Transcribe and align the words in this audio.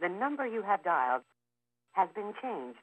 The 0.00 0.08
number 0.08 0.46
you 0.46 0.62
have 0.62 0.82
dialed 0.82 1.22
has 1.92 2.08
been 2.14 2.34
changed. 2.42 2.78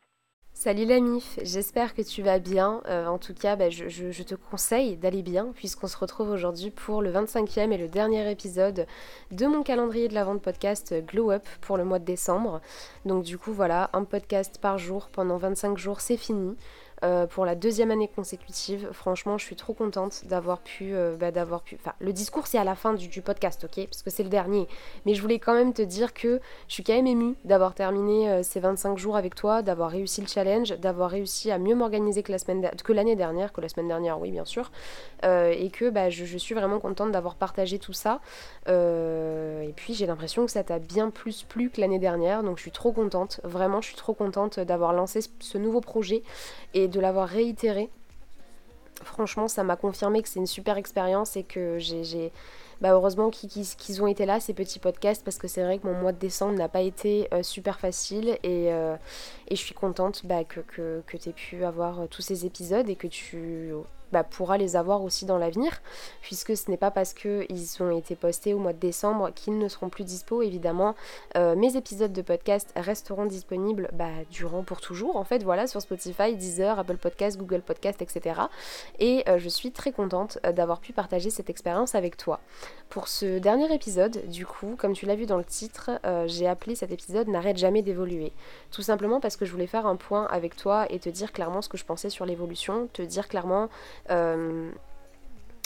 Salut 0.56 0.86
la 0.86 1.00
MIF, 1.00 1.40
j'espère 1.44 1.94
que 1.94 2.02
tu 2.02 2.24
vas 2.24 2.40
bien. 2.40 2.82
Euh, 2.88 3.06
en 3.08 3.20
tout 3.20 3.34
cas, 3.34 3.56
bah, 3.56 3.70
je, 3.70 4.24
te 4.24 4.36
conseille 4.36 4.98
d'aller 4.98 5.22
bien 5.22 5.52
puisqu'on 5.54 5.88
se 5.88 5.98
retrouve 5.98 6.30
aujourd'hui 6.30 6.72
pour 6.72 7.02
le 7.02 7.12
25e 7.12 7.72
et 7.72 7.78
le 7.78 7.88
dernier 7.88 8.32
épisode 8.32 8.88
de 9.32 9.46
mon 9.46 9.62
calendrier 9.62 10.08
de 10.08 10.14
la 10.14 10.24
vente 10.24 10.42
podcast 10.42 10.96
Glow 11.06 11.32
Up 11.32 11.44
pour 11.62 11.78
le 11.78 11.86
mois 11.86 12.00
de 12.00 12.06
décembre. 12.06 12.62
Donc 13.06 13.24
du 13.24 13.38
coup 13.38 13.52
voilà, 13.52 13.90
un 13.94 14.06
podcast 14.06 14.60
par 14.60 14.78
jour 14.80 15.10
pendant 15.12 15.38
25 15.38 15.78
jours, 15.78 16.02
c'est 16.02 16.18
fini. 16.18 16.56
Euh, 17.04 17.28
pour 17.28 17.46
la 17.46 17.56
deuxième 17.56 17.92
année 17.92 18.08
consécutive. 18.08 18.88
Franchement, 18.94 19.38
je 19.38 19.44
suis 19.44 19.58
trop 19.58 19.74
contente 19.74 20.24
d'avoir 20.26 20.60
pu, 20.60 20.96
euh, 20.96 21.18
bah, 21.18 21.32
d'avoir 21.32 21.62
pu. 21.62 21.76
Enfin, 21.76 21.94
le 22.00 22.14
discours 22.14 22.48
c'est 22.48 22.58
à 22.58 22.64
la 22.64 22.76
fin 22.76 22.94
du, 22.94 23.22
podcast, 23.22 23.66
ok, 23.66 23.88
parce 23.88 24.04
que 24.04 24.10
c'est 24.10 24.24
le 24.24 24.30
dernier. 24.30 24.70
Mais 25.06 25.14
je 25.14 25.22
voulais 25.22 25.40
quand 25.40 25.54
même 25.54 25.74
te 25.74 25.82
dire 25.82 26.14
que 26.14 26.40
je 26.70 26.74
suis 26.74 26.84
quand 26.84 26.94
même 26.94 27.08
émue 27.08 27.36
d'avoir 27.44 27.74
terminé 27.74 28.30
euh, 28.30 28.42
ces 28.42 28.62
25 28.62 28.98
jours 28.98 29.18
avec 29.18 29.36
toi, 29.36 29.62
d'avoir 29.62 29.90
réussi 29.90 30.22
le 30.22 30.28
challenge, 30.28 30.80
d'avoir 30.80 31.10
réussi 31.10 31.52
à 31.52 31.58
mieux 31.58 31.76
m'organiser 31.76 32.24
que 32.24 32.32
la 32.32 32.38
semaine 32.38 32.70
que 32.82 32.94
l'année 32.94 33.18
dernière, 33.18 33.52
que 33.52 33.60
la 33.60 33.68
semaine 33.68 33.90
dernière, 33.90 34.22
oui, 34.22 34.32
bien 34.32 34.46
sûr, 34.46 34.72
et 35.24 35.70
que 35.72 35.90
bah, 35.90 36.10
je, 36.10 36.38
suis 36.38 36.56
vraiment 36.56 36.80
contente 36.80 37.12
d'avoir 37.12 37.36
partagé 37.36 37.80
tout 37.80 37.94
ça. 37.94 38.20
et 38.68 39.74
puis 39.76 39.94
j'ai 39.94 40.06
l'impression 40.06 40.46
que 40.46 40.52
ça 40.52 40.64
t'a 40.64 40.80
bien 40.80 41.10
plus 41.10 41.44
plu 41.44 41.70
que 41.70 41.82
l'année 41.82 42.00
dernière, 42.00 42.44
donc 42.44 42.58
je 42.58 42.62
suis 42.62 42.72
trop 42.72 42.92
contente. 42.92 43.40
Vraiment, 43.44 43.82
je 43.82 43.88
suis 43.88 43.96
trop 43.96 44.14
contente 44.14 44.60
d'avoir 44.60 44.94
lancé 44.94 45.20
ce 45.40 45.58
nouveau 45.58 45.82
projet 45.82 46.24
et 46.74 46.88
de 46.94 47.00
l'avoir 47.00 47.28
réitéré. 47.28 47.90
Franchement, 49.04 49.48
ça 49.48 49.64
m'a 49.64 49.76
confirmé 49.76 50.22
que 50.22 50.30
c'est 50.30 50.40
une 50.40 50.48
super 50.48 50.78
expérience 50.78 51.36
et 51.36 51.44
que 51.44 51.78
j'ai. 51.80 52.32
Bah 52.82 52.92
heureusement 52.92 53.30
qu'ils 53.30 54.02
ont 54.02 54.08
été 54.08 54.26
là, 54.26 54.40
ces 54.40 54.54
petits 54.54 54.80
podcasts, 54.80 55.24
parce 55.24 55.38
que 55.38 55.48
c'est 55.48 55.64
vrai 55.64 55.78
que 55.80 55.88
mon 55.88 55.94
mois 55.94 56.12
de 56.12 56.18
décembre 56.18 56.58
n'a 56.58 56.68
pas 56.68 56.82
été 56.82 57.28
euh, 57.34 57.42
super 57.42 57.80
facile 57.80 58.38
et, 58.44 58.74
euh, 58.74 58.96
et, 59.48 59.56
je 59.56 59.62
suis 59.62 59.76
contente 59.76 60.26
bah, 60.26 60.44
que, 60.44 60.60
que, 60.60 61.02
que 61.08 61.16
tu 61.16 61.30
aies 61.30 61.34
pu 61.34 61.64
avoir 61.64 62.02
euh, 62.02 62.08
tous 62.08 62.22
ces 62.22 62.46
épisodes 62.46 62.90
et 62.90 62.96
que 62.96 63.08
tu 63.08 63.72
bah, 64.14 64.24
pourra 64.24 64.58
les 64.58 64.76
avoir 64.76 65.04
aussi 65.04 65.26
dans 65.26 65.38
l'avenir, 65.38 65.82
puisque 66.22 66.56
ce 66.56 66.70
n'est 66.70 66.78
pas 66.78 66.92
parce 66.92 67.14
qu'ils 67.14 67.82
ont 67.82 67.92
été 67.92 68.16
postés 68.16 68.54
au 68.54 68.60
mois 68.60 68.72
de 68.72 68.78
décembre 68.80 69.32
qu'ils 69.34 69.58
ne 69.58 69.68
seront 69.68 69.90
plus 69.90 70.04
dispo. 70.04 70.42
Évidemment, 70.44 70.96
euh, 71.36 71.56
mes 71.56 71.76
épisodes 71.76 72.14
de 72.14 72.22
podcast 72.22 72.72
resteront 72.76 73.26
disponibles 73.26 73.90
bah, 73.94 74.12
durant 74.30 74.64
pour 74.64 74.82
toujours, 74.82 75.16
en 75.16 75.24
fait, 75.24 75.44
voilà, 75.44 75.66
sur 75.66 75.82
Spotify, 75.82 76.36
Deezer, 76.36 76.78
Apple 76.78 76.98
Podcast, 76.98 77.38
Google 77.38 77.62
Podcast, 77.62 78.02
etc. 78.02 78.42
Et 79.00 79.24
euh, 79.28 79.40
je 79.40 79.50
suis 79.50 79.72
très 79.72 79.92
contente 79.92 80.38
euh, 80.46 80.52
d'avoir 80.52 80.80
pu 80.80 80.94
partager 80.94 81.32
cette 81.32 81.50
expérience 81.50 81.96
avec 81.96 82.16
toi. 82.16 82.40
Pour 82.90 83.08
ce 83.08 83.40
dernier 83.40 83.74
épisode, 83.74 84.28
du 84.30 84.46
coup, 84.46 84.76
comme 84.78 84.94
tu 84.94 85.08
l'as 85.08 85.16
vu 85.16 85.26
dans 85.26 85.38
le 85.38 85.44
titre, 85.44 85.90
j'ai 86.28 86.48
appelé 86.48 86.76
cet 86.76 86.92
épisode 86.92 87.28
N'arrête 87.28 87.58
jamais 87.58 87.82
d'évoluer. 87.82 88.32
Tout 88.70 88.84
simplement 88.84 89.20
parce 89.20 89.36
que 89.36 89.46
je 89.46 89.52
voulais 89.52 89.66
faire 89.66 89.88
un 89.88 89.96
point 89.96 90.26
avec 90.26 90.56
toi 90.56 90.86
et 90.92 91.00
te 91.00 91.10
dire 91.10 91.32
clairement 91.32 91.64
ce 91.64 91.70
que 91.70 91.78
je 91.78 91.86
pensais 91.86 92.12
sur 92.12 92.26
l'évolution, 92.28 92.88
te 92.94 93.02
dire 93.02 93.28
clairement 93.28 93.70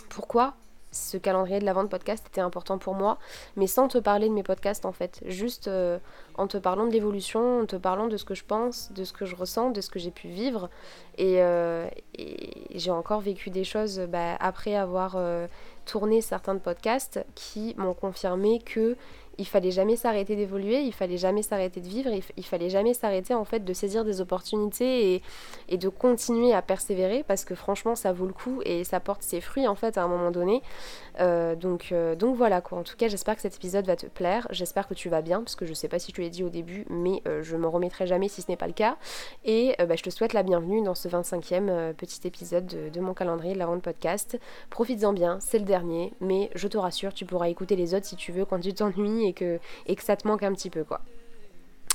pourquoi 0.10 0.56
ce 0.92 1.18
calendrier 1.18 1.60
de 1.60 1.66
la 1.66 1.74
vente 1.74 1.90
podcast 1.90 2.26
était 2.28 2.42
important 2.42 2.78
pour 2.78 2.96
moi, 2.96 3.18
mais 3.56 3.68
sans 3.68 3.88
te 3.88 3.98
parler 3.98 4.30
de 4.30 4.34
mes 4.34 4.44
podcasts 4.44 4.86
en 4.86 4.92
fait, 4.92 5.22
juste 5.26 5.68
euh, 5.68 6.00
en 6.36 6.48
te 6.48 6.58
parlant 6.58 6.86
de 6.86 6.92
l'évolution, 6.92 7.62
en 7.62 7.66
te 7.66 7.76
parlant 7.76 8.08
de 8.08 8.18
ce 8.18 8.26
que 8.26 8.36
je 8.36 8.44
pense, 8.44 8.92
de 8.94 9.04
ce 9.04 9.14
que 9.14 9.26
je 9.26 9.36
ressens, 9.36 9.72
de 9.72 9.82
ce 9.82 9.90
que 9.90 10.00
j'ai 10.00 10.12
pu 10.12 10.28
vivre. 10.28 10.70
Et, 11.18 11.42
euh, 11.42 11.88
j'ai 12.74 12.92
encore 12.92 13.22
vécu 13.22 13.50
des 13.50 13.64
choses 13.64 14.00
bah, 14.10 14.36
après 14.40 14.76
avoir 14.76 15.18
tourné 15.86 16.22
certains 16.22 16.58
podcasts 16.58 17.24
qui 17.36 17.74
m'ont 17.78 17.94
confirmé 17.94 18.60
que 18.60 18.96
il 19.38 19.46
fallait 19.46 19.72
jamais 19.72 19.96
s'arrêter 19.96 20.36
d'évoluer, 20.36 20.82
il 20.82 20.94
fallait 20.94 21.18
jamais 21.18 21.42
s'arrêter 21.42 21.80
de 21.80 21.88
vivre, 21.88 22.10
il, 22.38 22.46
fallait 22.46 22.70
jamais 22.70 22.94
s'arrêter 22.94 23.34
en 23.34 23.46
fait 23.46 23.64
de 23.64 23.74
saisir 23.74 24.04
des 24.04 24.22
opportunités 24.22 25.22
et, 25.70 25.78
de 25.78 25.90
continuer 25.90 26.54
à 26.54 26.62
persévérer 26.62 27.24
parce 27.28 27.46
que 27.46 27.54
franchement 27.54 27.96
ça 27.96 28.12
vaut 28.12 28.26
le 28.26 28.34
coup 28.34 28.62
et 28.66 28.84
ça 28.84 29.00
porte 29.00 29.22
ses 29.22 29.42
fruits 29.42 29.68
en 29.68 29.76
fait 29.76 29.98
à 29.98 30.04
un 30.04 30.08
moment 30.08 30.32
donné. 30.32 30.62
Euh, 31.20 31.56
donc, 31.56 31.90
euh, 31.92 32.16
donc 32.16 32.36
voilà 32.36 32.62
quoi, 32.62 32.80
en 32.80 32.84
tout 32.84 32.96
cas 32.96 33.08
j'espère 33.08 33.36
que 33.36 33.42
cet 33.42 33.56
épisode 33.56 33.86
va 33.86 33.96
te 33.96 34.08
plaire, 34.08 34.48
j'espère 34.50 34.88
que 34.88 34.94
tu 34.94 35.10
vas 35.10 35.22
bien 35.22 35.40
parce 35.40 35.56
que 35.56 35.66
je 35.66 35.74
sais 35.74 35.88
pas 35.88 36.00
si 36.00 36.12
tu 36.12 36.22
l'as 36.22 36.30
dit 36.30 36.44
au 36.44 36.50
début 36.50 36.86
mais 36.90 37.22
euh, 37.28 37.44
je 37.44 37.56
me 37.58 37.68
remettrai 37.68 38.08
jamais 38.08 38.28
si 38.28 38.42
ce 38.42 38.50
n'est 38.50 38.58
pas 38.58 38.68
le 38.68 38.74
cas 38.74 38.98
et 39.46 39.76
bah, 39.78 39.96
je 39.96 40.04
te 40.04 40.10
souhaite 40.10 40.34
la 40.34 40.44
bienvenue 40.44 40.82
dans 40.82 40.96
ce 40.96 41.08
25e 41.08 41.94
petit 41.94 42.26
épisode 42.26 42.66
de, 42.66 42.90
de, 42.90 43.00
mon 43.00 43.14
calendrier 43.14 43.54
de 43.54 43.60
la 43.60 43.66
vente 43.66 43.82
podcast. 43.82 44.40
Profites-en 44.70 45.14
bien, 45.14 45.38
c'est 45.40 45.60
le 45.60 45.66
dernier 45.66 46.14
mais 46.22 46.50
je 46.56 46.68
te 46.68 46.78
rassure 46.78 47.14
tu 47.14 47.26
pourras 47.26 47.50
écouter 47.50 47.76
les 47.76 47.94
autres 47.94 48.06
si 48.06 48.16
tu 48.16 48.32
veux 48.32 48.46
quand 48.46 48.60
tu 48.60 48.74
t'ennuies 48.74 49.27
et 49.28 49.34
que, 49.34 49.60
ça 50.00 50.16
te 50.16 50.28
manque 50.28 50.44
un 50.44 50.54
petit 50.54 50.70
peu 50.70 50.84
quoi. 50.84 51.02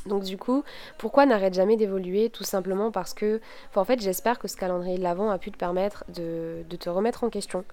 Donc 0.07 0.25
du 0.25 0.37
coup, 0.37 0.65
pourquoi 0.99 1.27
n'arrête 1.27 1.55
jamais 1.55 1.77
d'évoluer? 1.77 2.29
Tout 2.29 2.45
simplement 2.45 2.91
parce 2.91 3.15
que, 3.15 3.41
en 3.77 3.85
fait, 3.85 4.01
j'espère 4.01 4.39
que 4.39 4.49
ce 4.49 4.57
calendrier 4.57 4.99
de 4.99 5.03
l'avant 5.03 5.31
a 5.31 5.39
pu 5.39 5.53
te 5.53 5.57
permettre 5.57 6.05
de, 6.09 6.65
te 6.79 6.91
remettre 6.91 7.23
en 7.23 7.31
question, 7.31 7.65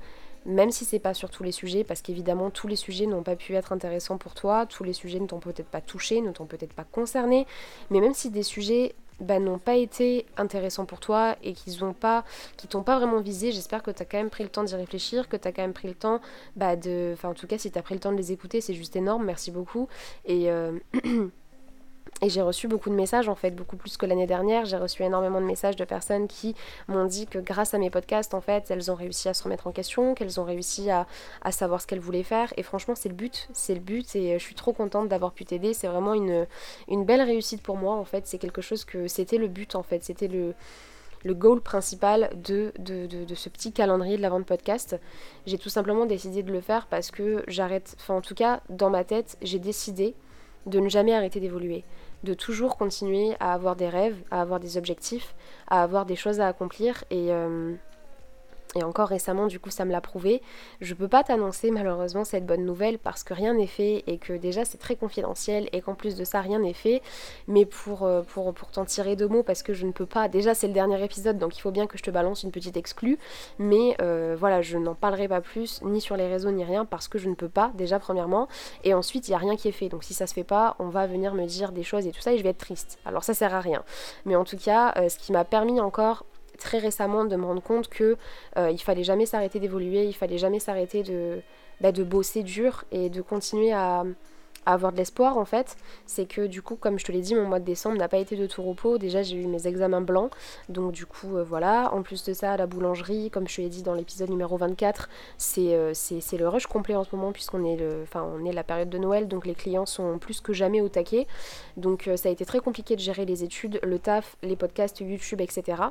même 0.45 0.69
si 0.69 0.85
c'est 0.85 0.99
pas 0.99 1.15
sur 1.15 1.31
tous 1.31 1.43
les 1.43 1.51
sujets, 1.51 1.83
parce 1.83 2.03
qu'évidemment 2.03 2.51
tous 2.51 2.67
les 2.67 2.75
sujets 2.75 3.07
n'ont 3.07 3.23
pas 3.23 3.35
pu 3.35 3.55
être 3.55 3.71
intéressants 3.71 4.17
pour 4.17 4.35
toi, 4.35 4.67
tous 4.67 4.83
les 4.83 4.93
sujets 4.93 5.19
ne 5.19 5.25
t'ont 5.25 5.39
peut-être 5.39 5.69
pas 5.69 5.81
touché, 5.81 6.21
ne 6.21 6.31
t'ont 6.31 6.45
peut-être 6.45 6.73
pas 6.73 6.85
concerné, 6.91 7.47
mais 7.89 7.99
même 7.99 8.13
si 8.13 8.29
des 8.29 8.43
sujets 8.43 8.93
bah, 9.19 9.39
n'ont 9.39 9.59
pas 9.59 9.75
été 9.75 10.25
intéressants 10.37 10.85
pour 10.85 10.99
toi 10.99 11.35
et 11.43 11.53
qu'ils 11.53 11.83
ont 11.83 11.93
pas, 11.93 12.23
qui 12.57 12.67
t'ont 12.67 12.83
pas 12.83 12.97
vraiment 12.97 13.21
visé, 13.21 13.51
j'espère 13.51 13.83
que 13.83 13.91
tu 13.91 14.01
as 14.01 14.05
quand 14.05 14.17
même 14.17 14.29
pris 14.29 14.43
le 14.43 14.49
temps 14.49 14.63
d'y 14.63 14.75
réfléchir, 14.75 15.29
que 15.29 15.37
tu 15.37 15.47
as 15.47 15.51
quand 15.51 15.61
même 15.61 15.73
pris 15.73 15.87
le 15.87 15.95
temps 15.95 16.21
bah, 16.55 16.75
de. 16.75 17.11
Enfin, 17.13 17.29
en 17.29 17.33
tout 17.33 17.47
cas, 17.47 17.57
si 17.57 17.71
tu 17.71 17.77
as 17.77 17.81
pris 17.81 17.95
le 17.95 17.99
temps 17.99 18.11
de 18.11 18.17
les 18.17 18.31
écouter, 18.31 18.61
c'est 18.61 18.73
juste 18.73 18.95
énorme, 18.95 19.25
merci 19.25 19.51
beaucoup. 19.51 19.87
Et. 20.25 20.51
Euh, 20.51 20.79
Et 22.21 22.29
j'ai 22.29 22.41
reçu 22.41 22.67
beaucoup 22.67 22.89
de 22.89 22.95
messages 22.95 23.29
en 23.29 23.35
fait, 23.35 23.51
beaucoup 23.51 23.77
plus 23.77 23.95
que 23.95 24.05
l'année 24.05 24.27
dernière. 24.27 24.65
J'ai 24.65 24.77
reçu 24.77 25.03
énormément 25.03 25.39
de 25.39 25.45
messages 25.45 25.75
de 25.75 25.85
personnes 25.85 26.27
qui 26.27 26.55
m'ont 26.87 27.05
dit 27.05 27.27
que 27.27 27.39
grâce 27.39 27.73
à 27.73 27.77
mes 27.77 27.89
podcasts, 27.89 28.33
en 28.33 28.41
fait, 28.41 28.69
elles 28.69 28.91
ont 28.91 28.95
réussi 28.95 29.29
à 29.29 29.33
se 29.33 29.43
remettre 29.43 29.67
en 29.67 29.71
question, 29.71 30.15
qu'elles 30.15 30.39
ont 30.39 30.43
réussi 30.43 30.89
à, 30.91 31.05
savoir 31.51 31.81
ce 31.81 31.87
qu'elles 31.87 31.99
voulaient 31.99 32.23
faire. 32.23 32.53
Et 32.57 32.63
franchement, 32.63 32.95
c'est 32.95 33.09
le 33.09 33.15
but, 33.15 33.47
c'est 33.53 33.73
le 33.73 33.79
but. 33.79 34.15
Et 34.15 34.37
je 34.37 34.43
suis 34.43 34.55
trop 34.55 34.73
contente 34.73 35.07
d'avoir 35.07 35.31
pu 35.31 35.45
t'aider. 35.45 35.73
C'est 35.73 35.87
vraiment 35.87 36.13
une, 36.13 36.45
une 36.89 37.05
belle 37.05 37.21
réussite 37.21 37.61
pour 37.61 37.77
moi 37.77 37.95
en 37.95 38.05
fait. 38.05 38.27
C'est 38.27 38.37
quelque 38.37 38.61
chose 38.61 38.83
que 38.83 39.07
c'était 39.07 39.37
le 39.37 39.47
but 39.47 39.75
en 39.75 39.83
fait. 39.83 40.03
C'était 40.03 40.27
le 40.27 40.53
le 41.23 41.33
goal 41.33 41.59
principal 41.61 42.29
de, 42.35 42.71
de, 42.79 43.05
de, 43.05 43.35
ce 43.35 43.49
petit 43.49 43.71
calendrier 43.71 44.17
de 44.17 44.21
la 44.21 44.29
vente 44.29 44.45
podcast. 44.45 44.97
J'ai 45.45 45.57
tout 45.57 45.69
simplement 45.69 46.05
décidé 46.05 46.43
de 46.43 46.51
le 46.51 46.61
faire 46.61 46.87
parce 46.87 47.11
que 47.11 47.43
j'arrête, 47.47 47.95
enfin 47.99 48.15
en 48.15 48.21
tout 48.21 48.35
cas 48.35 48.61
dans 48.69 48.89
ma 48.89 49.03
tête, 49.03 49.37
j'ai 49.41 49.59
décidé 49.59 50.15
de 50.65 50.79
ne 50.79 50.89
jamais 50.89 51.13
arrêter 51.13 51.39
d'évoluer 51.39 51.83
de 52.23 52.33
toujours 52.33 52.77
continuer 52.77 53.35
à 53.39 53.53
avoir 53.53 53.75
des 53.75 53.89
rêves, 53.89 54.17
à 54.31 54.41
avoir 54.41 54.59
des 54.59 54.77
objectifs, 54.77 55.35
à 55.67 55.83
avoir 55.83 56.05
des 56.05 56.15
choses 56.15 56.39
à 56.39 56.47
accomplir 56.47 57.03
et, 57.09 57.31
euh, 57.31 57.73
et 58.75 58.83
encore 58.83 59.09
récemment, 59.09 59.47
du 59.47 59.59
coup, 59.59 59.69
ça 59.71 59.85
me 59.85 59.91
l'a 59.91 60.01
prouvé. 60.01 60.41
Je 60.81 60.93
peux 60.93 61.07
pas 61.07 61.23
t'annoncer 61.23 61.71
malheureusement 61.71 62.23
cette 62.23 62.45
bonne 62.45 62.65
nouvelle 62.65 62.99
parce 62.99 63.23
que 63.23 63.33
rien 63.33 63.53
n'est 63.53 63.67
fait 63.67 64.03
et 64.07 64.17
que 64.17 64.33
déjà 64.33 64.65
c'est 64.65 64.77
très 64.77 64.95
confidentiel 64.95 65.69
et 65.73 65.81
qu'en 65.81 65.95
plus 65.95 66.15
de 66.15 66.23
ça, 66.23 66.41
rien 66.41 66.59
n'est 66.59 66.73
fait. 66.73 67.01
Mais 67.47 67.65
pour, 67.65 68.03
euh, 68.03 68.21
pour, 68.21 68.53
pour 68.53 68.69
t'en 68.69 68.85
tirer 68.85 69.15
deux 69.15 69.27
mots, 69.27 69.43
parce 69.43 69.63
que 69.63 69.73
je 69.73 69.85
ne 69.85 69.91
peux 69.91 70.05
pas. 70.05 70.27
Déjà, 70.27 70.53
c'est 70.53 70.67
le 70.67 70.73
dernier 70.73 71.03
épisode 71.03 71.37
donc 71.37 71.57
il 71.57 71.61
faut 71.61 71.71
bien 71.71 71.87
que 71.87 71.97
je 71.97 72.03
te 72.03 72.11
balance 72.11 72.43
une 72.43 72.51
petite 72.51 72.77
exclue. 72.77 73.17
Mais 73.57 73.95
euh, 74.01 74.35
voilà, 74.39 74.61
je 74.61 74.77
n'en 74.77 74.95
parlerai 74.95 75.27
pas 75.27 75.41
plus, 75.41 75.81
ni 75.83 76.01
sur 76.01 76.15
les 76.15 76.27
réseaux, 76.27 76.51
ni 76.51 76.63
rien, 76.63 76.85
parce 76.85 77.07
que 77.07 77.17
je 77.17 77.29
ne 77.29 77.35
peux 77.35 77.49
pas, 77.49 77.71
déjà, 77.75 77.99
premièrement. 77.99 78.47
Et 78.83 78.93
ensuite, 78.93 79.27
il 79.27 79.31
n'y 79.31 79.35
a 79.35 79.39
rien 79.39 79.55
qui 79.55 79.67
est 79.67 79.73
fait. 79.73 79.89
Donc 79.89 80.03
si 80.03 80.13
ça 80.13 80.27
se 80.27 80.33
fait 80.33 80.43
pas, 80.43 80.75
on 80.79 80.89
va 80.89 81.07
venir 81.07 81.33
me 81.33 81.45
dire 81.45 81.71
des 81.71 81.83
choses 81.83 82.05
et 82.05 82.11
tout 82.11 82.21
ça 82.21 82.33
et 82.33 82.37
je 82.37 82.43
vais 82.43 82.49
être 82.49 82.57
triste. 82.57 82.99
Alors 83.05 83.23
ça 83.23 83.33
sert 83.33 83.53
à 83.53 83.61
rien. 83.61 83.83
Mais 84.25 84.35
en 84.35 84.43
tout 84.43 84.57
cas, 84.57 84.93
euh, 84.97 85.09
ce 85.09 85.17
qui 85.17 85.31
m'a 85.31 85.45
permis 85.45 85.79
encore 85.79 86.25
très 86.59 86.77
récemment 86.77 87.25
de 87.25 87.35
me 87.35 87.45
rendre 87.45 87.61
compte 87.61 87.87
que 87.87 88.17
euh, 88.57 88.71
il 88.71 88.79
fallait 88.79 89.03
jamais 89.03 89.25
s'arrêter 89.25 89.59
d'évoluer, 89.59 90.05
il 90.05 90.13
fallait 90.13 90.37
jamais 90.37 90.59
s'arrêter 90.59 91.03
de, 91.03 91.41
bah, 91.81 91.91
bosser 91.91 92.43
dur 92.43 92.83
et 92.91 93.09
de 93.09 93.21
continuer 93.21 93.71
à, 93.71 94.03
avoir 94.65 94.91
de 94.91 94.97
l'espoir 94.97 95.37
en 95.37 95.45
fait, 95.45 95.77
c'est 96.05 96.25
que 96.25 96.45
du 96.45 96.61
coup, 96.61 96.75
comme 96.75 96.99
je 96.99 97.05
te 97.05 97.11
l'ai 97.11 97.21
dit, 97.21 97.35
mon 97.35 97.45
mois 97.45 97.59
de 97.59 97.65
décembre 97.65 97.97
n'a 97.97 98.07
pas 98.07 98.17
été 98.17 98.35
de 98.35 98.45
tout 98.45 98.61
repos. 98.61 98.97
Déjà, 98.97 99.23
j'ai 99.23 99.37
eu 99.37 99.47
mes 99.47 99.67
examens 99.67 100.01
blancs, 100.01 100.31
donc 100.67 100.91
du 100.91 101.05
coup, 101.05 101.37
euh, 101.37 101.43
voilà. 101.43 101.93
En 101.93 102.01
plus 102.01 102.23
de 102.23 102.33
ça, 102.33 102.55
la 102.57 102.67
boulangerie, 102.67 103.29
comme 103.31 103.47
je 103.47 103.55
te 103.55 103.61
l'ai 103.61 103.69
dit 103.69 103.83
dans 103.83 103.93
l'épisode 103.93 104.29
numéro 104.29 104.57
24, 104.57 105.09
euh, 105.57 105.91
c'est 105.93 106.21
c'est 106.21 106.37
le 106.37 106.47
rush 106.47 106.67
complet 106.67 106.95
en 106.95 107.03
ce 107.03 107.15
moment, 107.15 107.31
puisqu'on 107.31 107.63
est, 107.65 107.77
le, 107.77 108.05
on 108.15 108.45
est 108.45 108.53
la 108.53 108.63
période 108.63 108.89
de 108.89 108.97
Noël, 108.97 109.27
donc 109.27 109.45
les 109.45 109.55
clients 109.55 109.85
sont 109.85 110.19
plus 110.19 110.41
que 110.41 110.53
jamais 110.53 110.81
au 110.81 110.89
taquet. 110.89 111.27
Donc 111.77 112.09
ça 112.15 112.29
a 112.29 112.31
été 112.31 112.45
très 112.45 112.59
compliqué 112.59 112.95
de 112.95 113.01
gérer 113.01 113.25
les 113.25 113.43
études, 113.43 113.79
le 113.83 113.99
taf, 113.99 114.35
les 114.43 114.55
podcasts, 114.55 114.99
YouTube, 114.99 115.41
etc. 115.41 115.81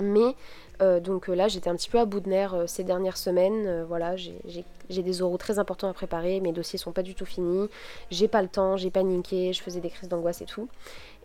Mais 0.00 0.34
euh, 0.80 1.00
donc 1.00 1.28
euh, 1.28 1.34
là 1.34 1.48
j'étais 1.48 1.68
un 1.68 1.74
petit 1.74 1.90
peu 1.90 1.98
à 1.98 2.04
bout 2.04 2.20
de 2.20 2.28
nerfs 2.28 2.54
euh, 2.54 2.66
ces 2.66 2.84
dernières 2.84 3.16
semaines. 3.16 3.84
voilà, 3.88 4.14
j'ai 4.16 5.02
des 5.02 5.22
oraux 5.22 5.36
très 5.36 5.58
importants 5.58 5.88
à 5.88 5.92
préparer, 5.92 6.40
mes 6.40 6.52
dossiers 6.52 6.78
sont 6.78 6.92
pas 6.92 7.02
du 7.02 7.14
tout 7.14 7.24
finis, 7.24 7.68
j'ai 8.10 8.28
pas 8.28 8.42
le 8.42 8.48
temps, 8.48 8.76
j'ai 8.76 8.90
paniqué, 8.90 9.52
je 9.52 9.62
faisais 9.62 9.80
des 9.80 9.90
crises 9.90 10.08
d'angoisse 10.08 10.40
et 10.40 10.46
tout. 10.46 10.68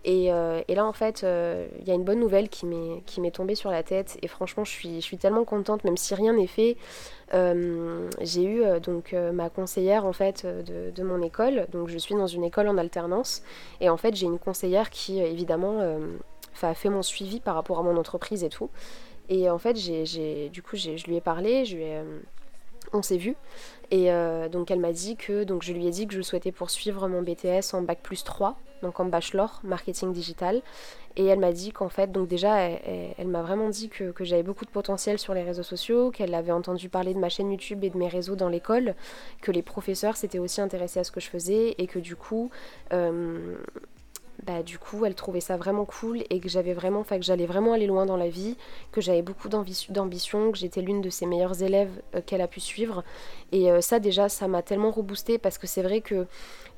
Et, 0.05 0.27
là, 0.27 0.85
en 0.85 0.91
fait, 0.91 1.21
il 1.21 1.87
y 1.87 1.91
a 1.91 1.93
une 1.93 2.03
bonne 2.03 2.19
nouvelle 2.19 2.49
qui 2.49 2.65
m'est 2.65 3.31
tombée 3.31 3.55
sur 3.55 3.71
la 3.71 3.83
tête. 3.83 4.17
Et 4.21 4.27
franchement, 4.27 4.65
je 4.65 4.71
suis, 4.71 4.95
je 4.95 5.05
suis 5.05 5.17
tellement 5.17 5.45
contente, 5.45 5.85
même 5.85 5.95
si 5.95 6.13
rien 6.13 6.33
n'est 6.33 6.47
fait. 6.47 6.75
j'ai 7.31 8.43
eu 8.43 8.63
donc 8.81 9.13
ma 9.13 9.49
conseillère 9.49 10.05
en 10.05 10.11
fait 10.11 10.45
de, 10.45 10.91
de, 10.91 11.03
mon 11.03 11.21
école. 11.21 11.67
Donc 11.71 11.87
je 11.87 11.97
suis 11.97 12.15
dans 12.15 12.27
une 12.27 12.43
école 12.43 12.67
en 12.67 12.77
alternance. 12.77 13.43
Et 13.79 13.89
en 13.89 13.95
fait, 13.95 14.13
j'ai 14.13 14.25
une 14.25 14.39
conseillère 14.39 14.89
qui, 14.89 15.21
évidemment, 15.21 15.79
a 16.61 16.73
fait 16.73 16.89
mon 16.89 17.01
suivi 17.01 17.39
par 17.39 17.55
rapport 17.55 17.79
à 17.79 17.83
mon 17.83 17.97
entreprise 17.97 18.43
et 18.43 18.49
tout. 18.49 18.69
Et 19.29 19.49
en 19.49 19.57
fait, 19.57 19.75
j'ai, 19.77 20.49
du 20.49 20.61
coup, 20.61 20.75
je 20.75 20.91
lui 21.05 21.15
ai 21.15 21.21
parlé, 21.21 21.65
je 21.65 21.77
lui 21.77 21.83
euh, 21.85 22.19
on 22.91 23.01
s'est 23.01 23.17
vu. 23.17 23.35
Et 23.91 24.11
euh, 24.11 24.49
donc 24.49 24.71
elle 24.71 24.79
m'a 24.79 24.91
dit 24.91 25.15
que, 25.15 25.43
donc 25.43 25.63
je 25.63 25.73
lui 25.73 25.87
ai 25.87 25.91
dit 25.91 26.07
que 26.07 26.13
je 26.13 26.21
souhaitais 26.21 26.51
poursuivre 26.51 27.07
mon 27.07 27.21
BTS 27.21 27.73
en 27.73 27.81
bac 27.81 27.99
plus 28.01 28.23
3, 28.23 28.57
donc 28.81 28.99
en 28.99 29.05
bachelor 29.05 29.61
marketing 29.63 30.11
digital. 30.13 30.61
Et 31.15 31.25
elle 31.25 31.39
m'a 31.39 31.51
dit 31.51 31.71
qu'en 31.71 31.89
fait, 31.89 32.11
donc 32.11 32.27
déjà, 32.27 32.59
elle, 32.59 33.27
m'a 33.27 33.43
vraiment 33.43 33.69
dit 33.69 33.87
que, 33.87 34.09
que, 34.11 34.23
j'avais 34.23 34.41
beaucoup 34.41 34.65
de 34.65 34.71
potentiel 34.71 35.19
sur 35.19 35.35
les 35.35 35.43
réseaux 35.43 35.61
sociaux, 35.61 36.09
qu'elle 36.09 36.33
avait 36.33 36.51
entendu 36.51 36.89
parler 36.89 37.13
de 37.13 37.19
ma 37.19 37.29
chaîne 37.29 37.51
YouTube 37.51 37.83
et 37.83 37.91
de 37.91 37.97
mes 37.97 38.07
réseaux 38.07 38.35
dans 38.35 38.49
l'école, 38.49 38.95
que 39.39 39.51
les 39.51 39.61
professeurs 39.61 40.17
s'étaient 40.17 40.39
aussi 40.39 40.59
intéressés 40.59 40.99
à 40.99 41.03
ce 41.03 41.11
que 41.11 41.19
je 41.19 41.29
faisais 41.29 41.75
et 41.77 41.85
que 41.85 41.99
du 41.99 42.15
coup, 42.15 42.49
euh, 42.93 43.57
bah, 44.41 44.63
du 44.63 44.79
coup 44.79 45.05
elle 45.05 45.15
trouvait 45.15 45.39
ça 45.39 45.57
vraiment 45.57 45.85
cool 45.85 46.23
et 46.29 46.39
que 46.39 46.49
j'avais 46.49 46.73
vraiment, 46.73 47.05
j'allais 47.19 47.45
vraiment 47.45 47.73
aller 47.73 47.85
loin 47.85 48.05
dans 48.05 48.17
la 48.17 48.29
vie, 48.29 48.57
que 48.91 48.99
j'avais 48.99 49.21
beaucoup 49.21 49.47
d'ambition, 49.47 50.51
que 50.51 50.57
j'étais 50.57 50.81
l'une 50.81 51.01
de 51.01 51.09
ses 51.09 51.25
meilleures 51.25 51.61
élèves 51.61 52.01
euh, 52.15 52.21
qu'elle 52.25 52.41
a 52.41 52.47
pu 52.47 52.59
suivre. 52.59 53.03
Et 53.51 53.71
euh, 53.71 53.81
ça 53.81 53.99
déjà, 53.99 54.29
ça 54.29 54.47
m'a 54.47 54.61
tellement 54.61 54.91
reboosté 54.91 55.37
parce 55.37 55.57
que 55.57 55.67
c'est 55.67 55.83
vrai 55.83 56.01
que 56.01 56.25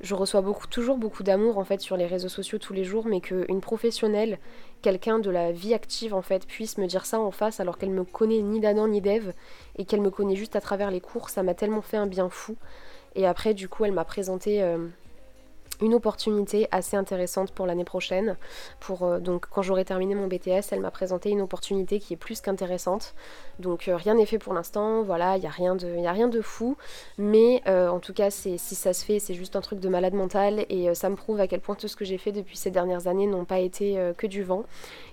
je 0.00 0.14
reçois 0.14 0.42
beaucoup, 0.42 0.66
toujours 0.66 0.98
beaucoup 0.98 1.22
d'amour 1.22 1.58
en 1.58 1.64
fait 1.64 1.80
sur 1.80 1.96
les 1.96 2.06
réseaux 2.06 2.28
sociaux 2.28 2.58
tous 2.58 2.72
les 2.72 2.84
jours, 2.84 3.06
mais 3.06 3.20
qu'une 3.20 3.60
professionnelle, 3.60 4.38
quelqu'un 4.82 5.18
de 5.18 5.30
la 5.30 5.52
vie 5.52 5.74
active 5.74 6.14
en 6.14 6.22
fait, 6.22 6.46
puisse 6.46 6.78
me 6.78 6.86
dire 6.86 7.06
ça 7.06 7.18
en 7.18 7.30
face 7.30 7.60
alors 7.60 7.78
qu'elle 7.78 7.90
me 7.90 8.04
connaît 8.04 8.42
ni 8.42 8.60
d'Adam 8.60 8.86
ni 8.88 9.00
d'Eve 9.00 9.32
et 9.76 9.84
qu'elle 9.84 10.02
me 10.02 10.10
connaît 10.10 10.36
juste 10.36 10.56
à 10.56 10.60
travers 10.60 10.90
les 10.90 11.00
cours, 11.00 11.30
ça 11.30 11.42
m'a 11.42 11.54
tellement 11.54 11.82
fait 11.82 11.96
un 11.96 12.06
bien 12.06 12.28
fou. 12.28 12.56
Et 13.16 13.26
après, 13.26 13.54
du 13.54 13.68
coup, 13.68 13.86
elle 13.86 13.92
m'a 13.92 14.04
présenté 14.04 14.62
euh, 14.62 14.76
une 15.80 15.94
opportunité 15.94 16.68
assez 16.70 16.96
intéressante 16.96 17.52
pour 17.52 17.66
l'année 17.66 17.84
prochaine. 17.84 18.36
Pour, 18.80 19.02
euh, 19.02 19.18
donc 19.18 19.46
quand 19.50 19.62
j'aurai 19.62 19.84
terminé 19.84 20.14
mon 20.14 20.26
BTS, 20.26 20.72
elle 20.72 20.80
m'a 20.80 20.90
présenté 20.90 21.30
une 21.30 21.40
opportunité 21.40 21.98
qui 21.98 22.14
est 22.14 22.16
plus 22.16 22.40
qu'intéressante. 22.40 23.14
Donc 23.58 23.88
euh, 23.88 23.96
rien 23.96 24.14
n'est 24.14 24.26
fait 24.26 24.38
pour 24.38 24.54
l'instant, 24.54 25.02
voilà, 25.02 25.36
il 25.36 25.40
n'y 25.40 25.46
a, 25.46 25.50
rien 25.50 25.74
de, 25.74 26.04
a 26.04 26.12
rien 26.12 26.28
de 26.28 26.40
fou. 26.40 26.76
Mais 27.18 27.62
euh, 27.66 27.88
en 27.88 28.00
tout 28.00 28.12
cas, 28.12 28.30
si 28.30 28.58
ça 28.58 28.92
se 28.92 29.04
fait, 29.04 29.18
c'est 29.18 29.34
juste 29.34 29.56
un 29.56 29.60
truc 29.60 29.80
de 29.80 29.88
malade 29.88 30.14
mental 30.14 30.64
et 30.68 30.94
ça 30.94 31.08
me 31.08 31.16
prouve 31.16 31.40
à 31.40 31.46
quel 31.46 31.60
point 31.60 31.74
tout 31.74 31.88
ce 31.88 31.96
que 31.96 32.04
j'ai 32.04 32.18
fait 32.18 32.32
depuis 32.32 32.56
ces 32.56 32.70
dernières 32.70 33.06
années 33.06 33.26
n'ont 33.26 33.44
pas 33.44 33.58
été 33.58 33.98
que 34.16 34.26
du 34.26 34.42
vent 34.42 34.64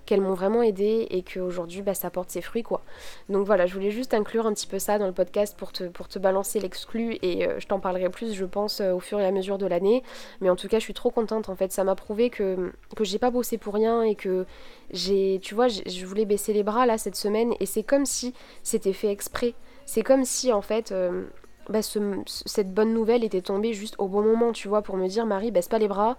qu'elles 0.05 0.19
m'ont 0.19 0.33
vraiment 0.33 0.61
aidé 0.61 1.07
et 1.11 1.23
qu'aujourd'hui 1.23 1.81
bah, 1.81 1.93
ça 1.93 2.09
porte 2.09 2.29
ses 2.29 2.41
fruits 2.41 2.63
quoi. 2.63 2.81
Donc 3.29 3.45
voilà, 3.45 3.65
je 3.65 3.73
voulais 3.73 3.91
juste 3.91 4.13
inclure 4.13 4.45
un 4.45 4.53
petit 4.53 4.67
peu 4.67 4.77
ça 4.77 4.99
dans 4.99 5.07
le 5.07 5.13
podcast 5.13 5.55
pour 5.57 5.71
te, 5.71 5.85
pour 5.85 6.09
te 6.09 6.19
balancer 6.19 6.59
l'exclu 6.59 7.17
et 7.21 7.47
je 7.57 7.65
t'en 7.67 7.79
parlerai 7.79 8.09
plus 8.09 8.33
je 8.33 8.43
pense 8.43 8.81
au 8.81 8.99
fur 8.99 9.19
et 9.21 9.25
à 9.25 9.31
mesure 9.31 9.57
de 9.57 9.65
l'année. 9.65 10.03
Mais 10.41 10.49
en 10.53 10.55
tout 10.55 10.67
cas 10.67 10.79
je 10.79 10.83
suis 10.83 10.93
trop 10.93 11.09
contente 11.09 11.49
en 11.49 11.55
fait, 11.55 11.71
ça 11.71 11.83
m'a 11.83 11.95
prouvé 11.95 12.29
que, 12.29 12.71
que 12.95 13.03
j'ai 13.03 13.19
pas 13.19 13.31
bossé 13.31 13.57
pour 13.57 13.73
rien 13.73 14.03
et 14.03 14.15
que 14.15 14.45
j'ai, 14.91 15.39
tu 15.41 15.55
vois, 15.55 15.67
je 15.67 16.05
voulais 16.05 16.25
baisser 16.25 16.53
les 16.53 16.63
bras 16.63 16.85
là 16.85 16.97
cette 16.97 17.15
semaine. 17.15 17.53
Et 17.59 17.65
c'est 17.65 17.83
comme 17.83 18.05
si 18.05 18.33
c'était 18.61 18.93
fait 18.93 19.11
exprès. 19.11 19.55
C'est 19.85 20.03
comme 20.03 20.25
si 20.25 20.51
en 20.51 20.61
fait... 20.61 20.91
Euh, 20.91 21.25
bah, 21.69 21.79
cette 21.81 22.73
bonne 22.73 22.93
nouvelle 22.93 23.23
était 23.23 23.41
tombée 23.41 23.71
juste 23.71 23.95
au 23.97 24.09
bon 24.09 24.21
moment, 24.21 24.51
tu 24.51 24.67
vois, 24.67 24.81
pour 24.81 24.97
me 24.97 25.07
dire 25.07 25.25
Marie, 25.25 25.49
baisse 25.49 25.69
pas 25.69 25.79
les 25.79 25.87
bras, 25.87 26.17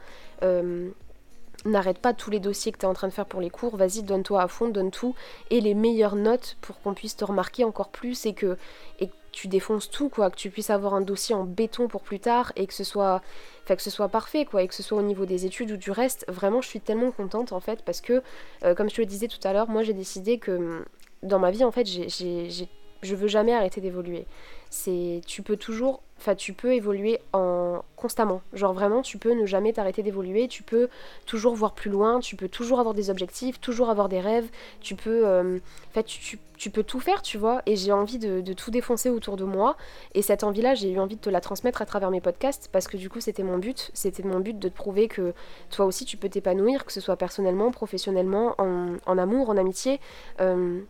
n'arrête 1.64 1.98
pas 1.98 2.14
tous 2.14 2.30
les 2.30 2.40
dossiers 2.40 2.72
que 2.72 2.78
tu 2.78 2.86
es 2.86 2.88
en 2.88 2.94
train 2.94 3.08
de 3.08 3.12
faire 3.12 3.26
pour 3.26 3.42
les 3.42 3.50
cours, 3.50 3.76
vas-y, 3.76 4.02
donne-toi 4.02 4.40
à 4.40 4.48
fond, 4.48 4.68
donne 4.68 4.90
tout, 4.90 5.14
et 5.50 5.60
les 5.60 5.74
meilleures 5.74 6.16
notes 6.16 6.56
pour 6.60 6.80
qu'on 6.80 6.94
puisse 6.94 7.16
te 7.16 7.24
remarquer 7.26 7.64
encore 7.64 7.88
plus 7.88 8.24
et 8.26 8.32
que, 8.32 8.56
tu 9.34 9.48
défonces 9.48 9.90
tout, 9.90 10.08
quoi, 10.08 10.30
que 10.30 10.36
tu 10.36 10.50
puisses 10.50 10.70
avoir 10.70 10.94
un 10.94 11.00
dossier 11.00 11.34
en 11.34 11.44
béton 11.44 11.88
pour 11.88 12.02
plus 12.02 12.20
tard 12.20 12.52
et 12.56 12.66
que 12.66 12.74
ce 12.74 12.84
soit, 12.84 13.22
que 13.66 13.82
ce 13.82 13.90
soit 13.90 14.08
parfait, 14.08 14.44
quoi, 14.44 14.62
et 14.62 14.68
que 14.68 14.74
ce 14.74 14.82
soit 14.82 14.98
au 14.98 15.02
niveau 15.02 15.26
des 15.26 15.46
études 15.46 15.70
ou 15.72 15.76
du 15.76 15.90
reste. 15.90 16.24
Vraiment, 16.28 16.60
je 16.60 16.68
suis 16.68 16.80
tellement 16.80 17.10
contente 17.10 17.52
en 17.52 17.60
fait 17.60 17.82
parce 17.82 18.00
que, 18.00 18.22
euh, 18.64 18.74
comme 18.74 18.88
je 18.88 18.94
te 18.96 19.00
le 19.00 19.06
disais 19.06 19.28
tout 19.28 19.40
à 19.46 19.52
l'heure, 19.52 19.68
moi 19.68 19.82
j'ai 19.82 19.92
décidé 19.92 20.38
que 20.38 20.84
dans 21.22 21.38
ma 21.38 21.50
vie 21.50 21.64
en 21.64 21.70
fait, 21.70 21.86
j'ai, 21.86 22.08
je 23.02 23.14
veux 23.14 23.28
jamais 23.28 23.52
arrêter 23.52 23.80
d'évoluer. 23.80 24.26
C'est, 24.70 25.20
tu 25.26 25.42
peux 25.42 25.56
toujours 25.56 26.02
Enfin, 26.24 26.34
tu 26.34 26.54
peux 26.54 26.72
évoluer 26.72 27.20
en 27.34 27.82
constamment. 27.96 28.40
Genre 28.54 28.72
vraiment, 28.72 29.02
tu 29.02 29.18
peux 29.18 29.34
ne 29.34 29.44
jamais 29.44 29.74
t'arrêter 29.74 30.02
d'évoluer. 30.02 30.48
Tu 30.48 30.62
peux 30.62 30.88
toujours 31.26 31.54
voir 31.54 31.72
plus 31.72 31.90
loin. 31.90 32.18
Tu 32.20 32.34
peux 32.34 32.48
toujours 32.48 32.80
avoir 32.80 32.94
des 32.94 33.10
objectifs, 33.10 33.60
toujours 33.60 33.90
avoir 33.90 34.08
des 34.08 34.20
rêves. 34.20 34.48
Tu 34.80 34.94
peux, 34.94 35.26
euh, 35.26 35.58
tu, 36.06 36.70
peux 36.70 36.82
tout 36.82 36.98
faire, 36.98 37.20
tu 37.20 37.36
vois. 37.36 37.60
Et 37.66 37.76
j'ai 37.76 37.92
envie 37.92 38.18
de, 38.18 38.52
tout 38.54 38.70
défoncer 38.70 39.10
autour 39.10 39.36
de 39.36 39.44
moi. 39.44 39.76
Et 40.14 40.22
cette 40.22 40.44
envie-là, 40.44 40.74
j'ai 40.74 40.92
eu 40.92 40.98
envie 40.98 41.16
de 41.16 41.20
te 41.20 41.28
la 41.28 41.42
transmettre 41.42 41.82
à 41.82 41.84
travers 41.84 42.10
mes 42.10 42.22
podcasts 42.22 42.70
parce 42.72 42.88
que 42.88 42.96
du 42.96 43.10
coup, 43.10 43.20
c'était 43.20 43.42
mon 43.42 43.58
but. 43.58 43.90
C'était 43.92 44.22
mon 44.22 44.40
but 44.40 44.58
de 44.58 44.70
te 44.70 44.74
prouver 44.74 45.08
que 45.08 45.34
toi 45.68 45.84
aussi, 45.84 46.06
tu 46.06 46.16
peux 46.16 46.30
t'épanouir, 46.30 46.86
que 46.86 46.92
ce 46.92 47.02
soit 47.02 47.16
personnellement, 47.16 47.70
professionnellement, 47.70 48.54
en, 48.56 49.18
amour, 49.18 49.50
en 49.50 49.58
amitié. 49.58 50.00
Euh, 50.40 50.80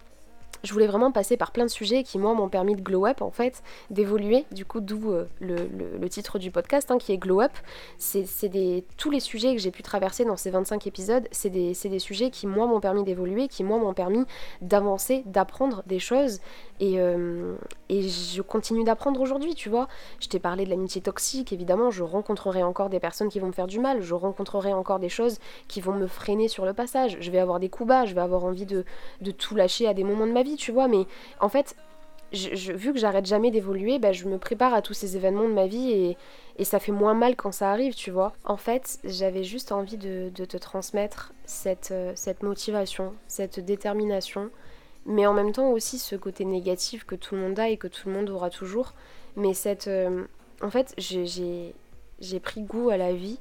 je 0.65 0.73
voulais 0.73 0.87
vraiment 0.87 1.13
passer 1.13 1.37
par 1.37 1.53
plein 1.53 1.65
de 1.65 1.71
sujets 1.71 2.03
qui, 2.03 2.19
moi, 2.19 2.35
m'ont 2.35 2.49
permis 2.49 2.75
de 2.75 2.81
glow 2.81 3.07
up, 3.07 3.23
en 3.23 3.31
fait, 3.31 3.63
d'évoluer, 3.91 4.47
du 4.51 4.65
coup, 4.65 4.81
d'où 4.81 5.13
euh, 5.13 5.27
le, 5.41 6.09
titre 6.09 6.39
du 6.39 6.51
podcast, 6.51 6.91
hein, 6.91 6.99
qui 6.99 7.13
est 7.13 7.19
Glow 7.19 7.41
Up. 7.41 7.53
C'est 7.99 8.85
tous 8.97 9.11
les 9.11 9.21
sujets 9.21 9.55
que 9.55 9.61
j'ai 9.61 9.71
pu 9.71 9.83
traverser 9.83 10.25
dans 10.25 10.37
ces 10.37 10.51
25 10.51 10.87
épisodes, 10.87 11.29
c'est 11.33 11.51
des, 11.51 11.73
des, 11.85 11.99
sujets 11.99 12.31
qui, 12.31 12.47
moi, 12.47 12.67
m'ont 12.67 12.81
permis 12.81 13.05
d'évoluer, 13.05 13.49
qui, 13.49 13.65
moi, 13.65 13.79
m'ont 13.79 13.95
permis 13.95 14.25
d'avancer, 14.61 15.23
d'apprendre 15.27 15.83
des 15.87 15.99
choses, 15.99 16.41
et, 16.81 16.99
euh, 16.99 17.55
et 17.89 18.03
je 18.09 18.43
continue 18.43 18.85
d'apprendre 18.85 19.21
aujourd'hui, 19.21 19.55
tu 19.55 19.69
vois. 19.69 19.89
Je 20.21 20.29
t'ai 20.29 20.39
parlé 20.39 20.65
de 20.65 20.71
l'amitié 20.71 21.01
toxique, 21.01 21.53
évidemment, 21.53 21.91
je 21.91 22.03
rencontrerai 22.03 22.63
encore 22.63 22.91
des 22.91 23.01
personnes 23.01 23.29
qui 23.29 23.41
vont 23.41 23.49
me 23.49 23.53
faire 23.53 23.67
du 23.67 23.79
mal, 23.79 24.03
je 24.03 24.15
rencontrerai 24.15 24.73
encore 24.73 24.99
des 24.99 25.09
choses 25.09 25.39
qui 25.69 25.81
vont 25.81 25.95
me 25.95 26.07
freiner 26.07 26.49
sur 26.49 26.65
le 26.65 26.73
passage, 26.73 27.17
je 27.21 27.31
vais 27.31 27.39
avoir 27.39 27.61
des 27.61 27.69
coups 27.69 27.89
bas, 27.89 28.05
je 28.05 28.15
vais 28.15 28.21
avoir 28.21 28.45
envie 28.45 28.67
de, 28.67 28.85
de 29.21 29.31
tout 29.31 29.55
lâcher 29.55 29.87
à 29.87 29.95
des 29.95 30.05
moments 30.05 30.27
de 30.27 30.33
ma 30.33 30.43
vie, 30.43 30.57
tu 30.57 30.73
vois, 30.73 30.89
mais 30.89 31.07
en 31.41 31.49
fait, 31.49 31.77
je, 32.35 32.73
vu 32.73 32.93
que 32.93 32.99
j'arrête 32.99 33.27
jamais 33.27 33.51
d'évoluer, 33.51 33.99
bah, 33.99 34.13
je 34.13 34.27
me 34.27 34.39
prépare 34.39 34.75
à 34.75 34.83
tous 34.83 34.95
ces 34.95 35.17
événements 35.17 35.49
de 35.49 35.55
ma 35.55 35.67
vie 35.67 35.91
et, 35.91 36.17
ça 36.65 36.79
fait 36.79 36.93
moins 36.93 37.15
mal 37.15 37.35
quand 37.35 37.51
ça 37.51 37.71
arrive, 37.73 37.95
tu 37.95 38.11
vois. 38.13 38.33
En 38.45 38.57
fait, 38.57 38.99
j'avais 39.05 39.43
juste 39.43 39.73
envie 39.73 39.97
de, 39.97 40.31
te 40.31 40.57
transmettre 40.57 41.33
euh, 41.67 42.13
cette 42.15 42.43
motivation, 42.43 43.13
cette 43.27 43.59
détermination, 43.59 44.51
mais 45.07 45.27
en 45.27 45.35
même 45.35 45.53
temps 45.53 45.71
aussi 45.71 45.99
ce 45.99 46.17
côté 46.17 46.45
négatif 46.45 47.05
que 47.05 47.15
tout 47.15 47.35
le 47.35 47.43
monde 47.43 47.59
a 47.59 47.69
et 47.69 47.77
que 47.77 47.89
tout 47.89 48.09
le 48.09 48.15
monde 48.15 48.31
aura 48.31 48.51
toujours. 48.51 48.95
Mais 49.37 49.55
cette... 49.55 49.89
Euh, 49.89 50.25
en 50.63 50.71
fait, 50.71 50.95
j'ai 50.99 52.41
pris 52.41 52.63
goût 52.63 52.91
à 52.91 52.97
la 52.97 53.13
vie 53.13 53.39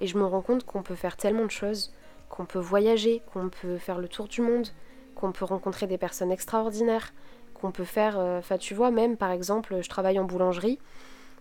et 0.00 0.06
je 0.06 0.18
me 0.18 0.24
rends 0.24 0.42
compte 0.42 0.64
qu'on 0.64 0.82
peut 0.82 0.94
faire 0.94 1.16
tellement 1.16 1.44
de 1.44 1.50
choses, 1.50 1.92
qu'on 2.28 2.44
peut 2.44 2.58
voyager, 2.58 3.22
qu'on 3.32 3.48
peut 3.48 3.78
faire 3.78 3.98
le 3.98 4.08
tour 4.08 4.28
du 4.28 4.40
monde, 4.40 4.68
qu'on 5.14 5.32
peut 5.32 5.44
rencontrer 5.44 5.86
des 5.86 5.98
personnes 5.98 6.32
extraordinaires, 6.32 7.12
qu'on 7.54 7.70
peut 7.70 7.84
faire... 7.84 8.18
Euh, 8.18 8.38
enfin, 8.38 8.58
tu 8.58 8.74
vois, 8.74 8.90
même 8.90 9.16
par 9.16 9.30
exemple, 9.30 9.80
je 9.80 9.88
travaille 9.88 10.18
en 10.18 10.24
boulangerie. 10.24 10.78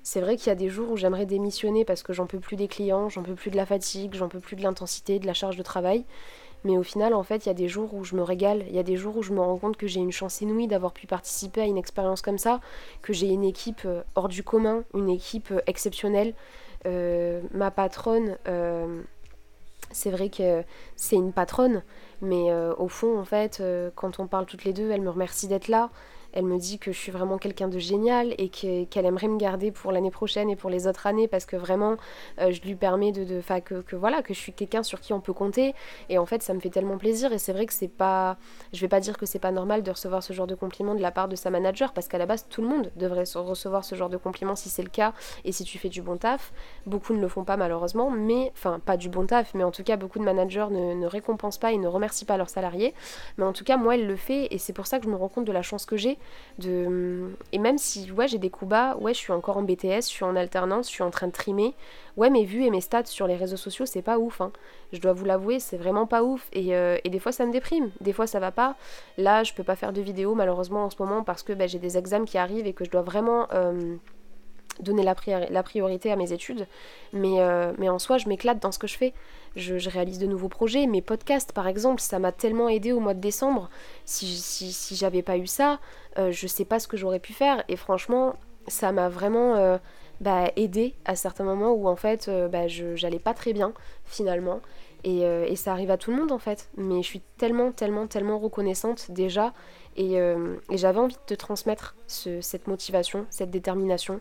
C'est 0.03 0.21
vrai 0.21 0.37
qu'il 0.37 0.47
y 0.47 0.51
a 0.51 0.55
des 0.55 0.69
jours 0.69 0.91
où 0.91 0.97
j'aimerais 0.97 1.25
démissionner 1.25 1.83
parce 1.83 2.03
que 2.03 2.13
j'en 2.13 2.27
peux 2.27 2.39
plus 2.39 2.55
des 2.55 2.67
clients, 2.67 3.09
j'en 3.09 3.23
peux 3.23 3.33
plus 3.33 3.49
de 3.49 3.55
la 3.55 3.65
fatigue, 3.65 4.13
j'en 4.13 4.29
peux 4.29 4.39
plus 4.39 4.55
de 4.55 4.61
l'intensité, 4.61 5.17
de 5.17 5.25
la 5.25 5.33
charge 5.33 5.57
de 5.57 5.63
travail. 5.63 6.05
Mais 6.65 6.77
au 6.77 6.83
final, 6.83 7.13
en 7.13 7.23
fait, 7.23 7.45
il 7.45 7.49
y 7.49 7.51
a 7.51 7.55
des 7.55 7.69
jours 7.69 7.93
où 7.93 8.03
je 8.03 8.15
me 8.15 8.21
régale, 8.21 8.65
il 8.67 8.75
y 8.75 8.79
a 8.79 8.83
des 8.83 8.97
jours 8.97 9.15
où 9.15 9.23
je 9.23 9.31
me 9.31 9.39
rends 9.39 9.57
compte 9.57 9.77
que 9.77 9.87
j'ai 9.87 10.01
une 10.01 10.11
chance 10.11 10.41
inouïe 10.41 10.67
d'avoir 10.67 10.91
pu 10.91 11.07
participer 11.07 11.61
à 11.61 11.65
une 11.65 11.77
expérience 11.77 12.21
comme 12.21 12.37
ça, 12.37 12.59
que 13.01 13.13
j'ai 13.13 13.27
une 13.27 13.45
équipe 13.45 13.83
euh, 13.85 14.01
hors 14.15 14.27
du 14.27 14.43
commun, 14.43 14.83
une 14.93 15.09
équipe 15.09 15.51
euh, 15.51 15.61
exceptionnelle. 15.67 16.33
ma 17.53 17.71
patronne, 17.71 18.37
c'est 19.91 20.11
vrai 20.11 20.29
que 20.29 20.63
c'est 20.95 21.15
une 21.15 21.31
patronne, 21.31 21.81
mais 22.21 22.51
euh, 22.51 22.73
au 22.77 22.87
fond, 22.87 23.17
en 23.17 23.25
fait, 23.25 23.59
euh, 23.59 23.89
quand 23.95 24.19
on 24.19 24.27
parle 24.27 24.45
toutes 24.45 24.63
les 24.63 24.73
deux, 24.73 24.91
elle 24.91 25.01
me 25.01 25.09
remercie 25.09 25.47
d'être 25.47 25.67
là. 25.67 25.89
Elle 26.35 26.45
me 26.45 26.57
dit 26.57 26.79
que 26.79 26.91
je 26.91 26.97
suis 26.97 27.11
vraiment 27.13 27.37
quelqu'un 27.37 27.69
de 27.69 27.79
génial 27.79 28.35
et 28.37 28.49
qu'elle 28.49 29.05
aimerait 29.05 29.29
me 29.29 29.37
garder 29.37 29.71
pour 29.71 29.93
l'année 29.93 30.11
prochaine 30.11 30.49
et 30.49 30.57
pour 30.57 30.69
les 30.69 30.85
autres 30.85 31.07
années 31.07 31.29
parce 31.29 31.45
que 31.45 31.55
vraiment 31.55 31.95
euh, 32.39 32.51
je 32.51 32.61
lui 32.61 32.75
permets 32.75 33.13
de, 33.13 33.23
de 33.23 33.41
que, 33.61 33.81
que, 33.81 33.95
voilà 33.95 34.21
que 34.21 34.33
je 34.33 34.39
suis 34.39 34.51
quelqu'un 34.51 34.83
sur 34.83 34.99
qui 34.99 35.13
on 35.13 35.21
peut 35.21 35.31
compter. 35.31 35.73
Et 36.09 36.17
en 36.17 36.25
fait 36.25 36.43
ça 36.43 36.53
me 36.53 36.59
fait 36.59 36.69
tellement 36.69 36.97
plaisir 36.97 37.31
et 37.31 37.37
c'est 37.37 37.53
vrai 37.53 37.65
que 37.65 37.73
c'est 37.73 37.87
pas 37.87 38.37
je 38.73 38.81
vais 38.81 38.89
pas 38.89 38.99
dire 38.99 39.17
que 39.17 39.25
c'est 39.25 39.39
pas 39.39 39.51
normal 39.51 39.81
de 39.81 39.91
recevoir 39.91 40.21
ce 40.23 40.33
genre 40.33 40.47
de 40.47 40.55
compliments 40.55 40.93
de 40.93 41.01
la 41.01 41.11
part 41.11 41.29
de 41.29 41.37
sa 41.37 41.49
manager 41.49 41.93
parce 41.93 42.09
qu'à 42.09 42.17
la 42.17 42.25
base 42.25 42.47
tout 42.49 42.61
le 42.61 42.67
monde 42.67 42.91
devrait 42.97 43.23
recevoir 43.35 43.85
ce 43.85 43.95
genre 43.95 44.09
de 44.09 44.17
compliments 44.17 44.55
si 44.55 44.67
c'est 44.67 44.83
le 44.83 44.89
cas 44.89 45.13
et 45.45 45.53
si 45.53 45.63
tu 45.63 45.77
fais 45.77 45.89
du 45.89 46.01
bon 46.01 46.17
taf. 46.17 46.51
Beaucoup 46.85 47.13
ne 47.13 47.21
le 47.21 47.29
font 47.29 47.45
pas 47.45 47.55
malheureusement 47.55 48.11
mais 48.11 48.51
enfin 48.53 48.79
pas 48.85 48.97
du 48.97 49.07
bon 49.07 49.25
taf 49.25 49.53
mais 49.53 49.63
en 49.63 49.71
tout 49.71 49.83
cas 49.83 49.95
beaucoup 49.95 50.19
de 50.19 50.25
managers 50.25 50.67
ne, 50.69 50.95
ne 50.95 51.07
récompensent 51.07 51.59
pas 51.59 51.71
et 51.71 51.77
ne 51.77 51.87
remercient 51.87 52.25
pas 52.25 52.35
leurs 52.35 52.49
salariés. 52.49 52.93
Mais 53.37 53.45
en 53.45 53.53
tout 53.53 53.63
cas 53.63 53.77
moi 53.77 53.95
elle 53.95 54.05
le 54.05 54.17
fait 54.17 54.47
et 54.51 54.57
c'est 54.57 54.73
pour 54.73 54.87
ça 54.87 54.99
que 54.99 55.05
je 55.05 55.09
me 55.09 55.15
rends 55.15 55.29
compte 55.29 55.45
de 55.45 55.53
la 55.53 55.61
chance 55.61 55.85
que 55.85 55.95
j'ai 55.95 56.17
Et 56.63 57.59
même 57.59 57.77
si, 57.77 58.11
ouais, 58.11 58.27
j'ai 58.27 58.37
des 58.37 58.49
coups 58.49 58.69
bas, 58.69 58.95
ouais, 58.97 59.13
je 59.13 59.19
suis 59.19 59.33
encore 59.33 59.57
en 59.57 59.63
BTS, 59.63 60.01
je 60.01 60.01
suis 60.01 60.23
en 60.23 60.35
alternance, 60.35 60.87
je 60.87 60.93
suis 60.93 61.03
en 61.03 61.11
train 61.11 61.27
de 61.27 61.31
trimer. 61.31 61.73
Ouais, 62.15 62.29
mes 62.29 62.45
vues 62.45 62.63
et 62.63 62.69
mes 62.69 62.81
stats 62.81 63.05
sur 63.05 63.27
les 63.27 63.35
réseaux 63.35 63.57
sociaux, 63.57 63.85
c'est 63.85 64.01
pas 64.01 64.17
ouf. 64.17 64.39
Hein. 64.39 64.51
Je 64.93 64.99
dois 64.99 65.11
vous 65.13 65.25
l'avouer, 65.25 65.59
c'est 65.59 65.77
vraiment 65.77 66.07
pas 66.07 66.23
ouf. 66.23 66.47
Et, 66.53 66.75
euh, 66.75 66.97
des 67.05 67.19
fois, 67.19 67.31
ça 67.31 67.45
me 67.45 67.51
déprime. 67.51 67.91
Des 67.99 68.13
fois, 68.13 68.27
ça 68.27 68.39
va 68.39 68.51
pas. 68.51 68.75
Là, 69.17 69.43
je 69.43 69.53
peux 69.53 69.63
pas 69.63 69.75
faire 69.75 69.91
de 69.91 70.01
vidéo, 70.01 70.33
malheureusement, 70.33 70.85
en 70.85 70.89
ce 70.89 70.95
moment, 70.99 71.23
parce 71.23 71.43
que 71.43 71.51
bah, 71.53 71.67
j'ai 71.67 71.79
des 71.79 71.97
examens 71.97 72.25
qui 72.25 72.37
arrivent 72.37 72.67
et 72.67 72.73
que 72.73 72.85
je 72.85 72.91
dois 72.91 73.01
vraiment. 73.01 73.47
Euh, 73.53 73.97
donner 74.79 75.03
la, 75.03 75.63
priorité 75.63 76.11
à 76.11 76.15
mes 76.15 76.33
études, 76.33 76.67
mais, 77.13 77.39
euh, 77.39 77.73
mais 77.77 77.89
en 77.89 77.99
soi, 77.99 78.17
je 78.17 78.27
m'éclate 78.27 78.61
dans 78.61 78.71
ce 78.71 78.79
que 78.79 78.87
je 78.87 78.97
fais. 78.97 79.13
Je, 79.55 79.89
réalise 79.89 80.19
de 80.19 80.25
nouveaux 80.25 80.49
projets. 80.49 80.85
Mes 80.85 81.01
podcasts, 81.01 81.53
par 81.53 81.67
exemple, 81.67 82.01
ça 82.01 82.19
m'a 82.19 82.31
tellement 82.31 82.67
aidé 82.67 82.91
au 82.91 82.99
mois 82.99 83.13
de 83.13 83.21
décembre. 83.21 83.69
Si, 84.03 84.27
si, 84.27 84.73
si 84.73 84.95
j'avais 84.95 85.21
pas 85.21 85.37
eu 85.37 85.47
ça, 85.47 85.79
euh, 86.17 86.31
je 86.31 86.47
sais 86.47 86.65
pas 86.65 86.79
ce 86.79 86.87
que 86.87 86.97
j'aurais 86.97 87.19
pu 87.19 87.33
faire. 87.33 87.63
Et 87.69 87.77
franchement, 87.77 88.35
ça 88.67 88.91
m'a 88.91 89.07
vraiment 89.07 89.55
euh, 89.55 89.77
bah, 90.19 90.51
aidé 90.57 90.93
à 91.05 91.15
certains 91.15 91.45
moments 91.45 91.71
où 91.71 91.87
en 91.87 91.95
fait, 91.95 92.29
bah, 92.51 92.67
j'allais 92.67 93.19
pas 93.19 93.33
très 93.33 93.53
bien 93.53 93.73
finalement. 94.03 94.59
Et, 95.03 95.19
et, 95.21 95.55
ça 95.55 95.71
arrive 95.71 95.91
à 95.91 95.97
tout 95.97 96.09
le 96.09 96.17
monde 96.17 96.31
en 96.31 96.39
fait. 96.39 96.69
Mais 96.77 97.03
je 97.03 97.07
suis 97.07 97.21
tellement, 97.37 97.71
tellement, 97.71 98.07
tellement 98.07 98.39
reconnaissante 98.39 99.11
déjà. 99.11 99.53
Et, 99.95 100.17
j'avais 100.71 100.99
envie 100.99 101.15
de 101.15 101.19
te 101.25 101.33
transmettre 101.33 101.95
ce, 102.07 102.41
cette 102.41 102.67
motivation, 102.67 103.25
cette 103.29 103.51
détermination. 103.51 104.19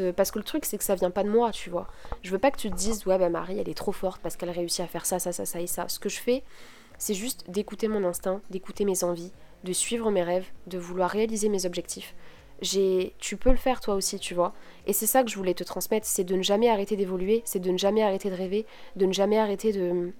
Euh, 0.00 0.12
parce 0.12 0.30
que 0.30 0.38
le 0.38 0.44
truc 0.44 0.64
c'est 0.64 0.78
que 0.78 0.84
ça 0.84 0.94
vient 0.94 1.10
pas 1.10 1.24
de 1.24 1.30
moi, 1.30 1.50
tu 1.52 1.70
vois. 1.70 1.86
Je 2.22 2.30
veux 2.30 2.38
pas 2.38 2.50
que 2.50 2.58
tu 2.58 2.70
te 2.70 2.76
dises 2.76 3.06
ouais 3.06 3.18
bah 3.18 3.28
Marie 3.28 3.58
elle 3.58 3.68
est 3.68 3.74
trop 3.74 3.92
forte 3.92 4.20
parce 4.22 4.36
qu'elle 4.36 4.50
réussit 4.50 4.80
à 4.80 4.86
faire 4.86 5.06
ça, 5.06 5.18
ça, 5.18 5.32
ça, 5.32 5.44
ça 5.44 5.60
et 5.60 5.66
ça. 5.66 5.88
Ce 5.88 5.98
que 5.98 6.08
je 6.08 6.20
fais, 6.20 6.42
c'est 6.98 7.14
juste 7.14 7.50
d'écouter 7.50 7.88
mon 7.88 8.04
instinct, 8.04 8.40
d'écouter 8.50 8.84
mes 8.84 9.04
envies, 9.04 9.32
de 9.64 9.72
suivre 9.72 10.10
mes 10.10 10.22
rêves, 10.22 10.46
de 10.66 10.78
vouloir 10.78 11.10
réaliser 11.10 11.48
mes 11.48 11.66
objectifs. 11.66 12.14
J'ai, 12.62 13.14
tu 13.18 13.38
peux 13.38 13.50
le 13.50 13.56
faire 13.56 13.80
toi 13.80 13.94
aussi, 13.94 14.18
tu 14.18 14.34
vois. 14.34 14.52
Et 14.86 14.92
c'est 14.92 15.06
ça 15.06 15.22
que 15.22 15.30
je 15.30 15.36
voulais 15.36 15.54
te 15.54 15.64
transmettre, 15.64 16.06
c'est 16.06 16.24
de 16.24 16.36
ne 16.36 16.42
jamais 16.42 16.68
arrêter 16.68 16.94
d'évoluer, 16.94 17.42
c'est 17.46 17.58
de 17.58 17.70
ne 17.70 17.78
jamais 17.78 18.02
arrêter 18.02 18.28
de 18.28 18.34
rêver, 18.34 18.66
de 18.96 19.06
ne 19.06 19.12
jamais 19.12 19.38
arrêter 19.38 19.72
de 19.72 20.12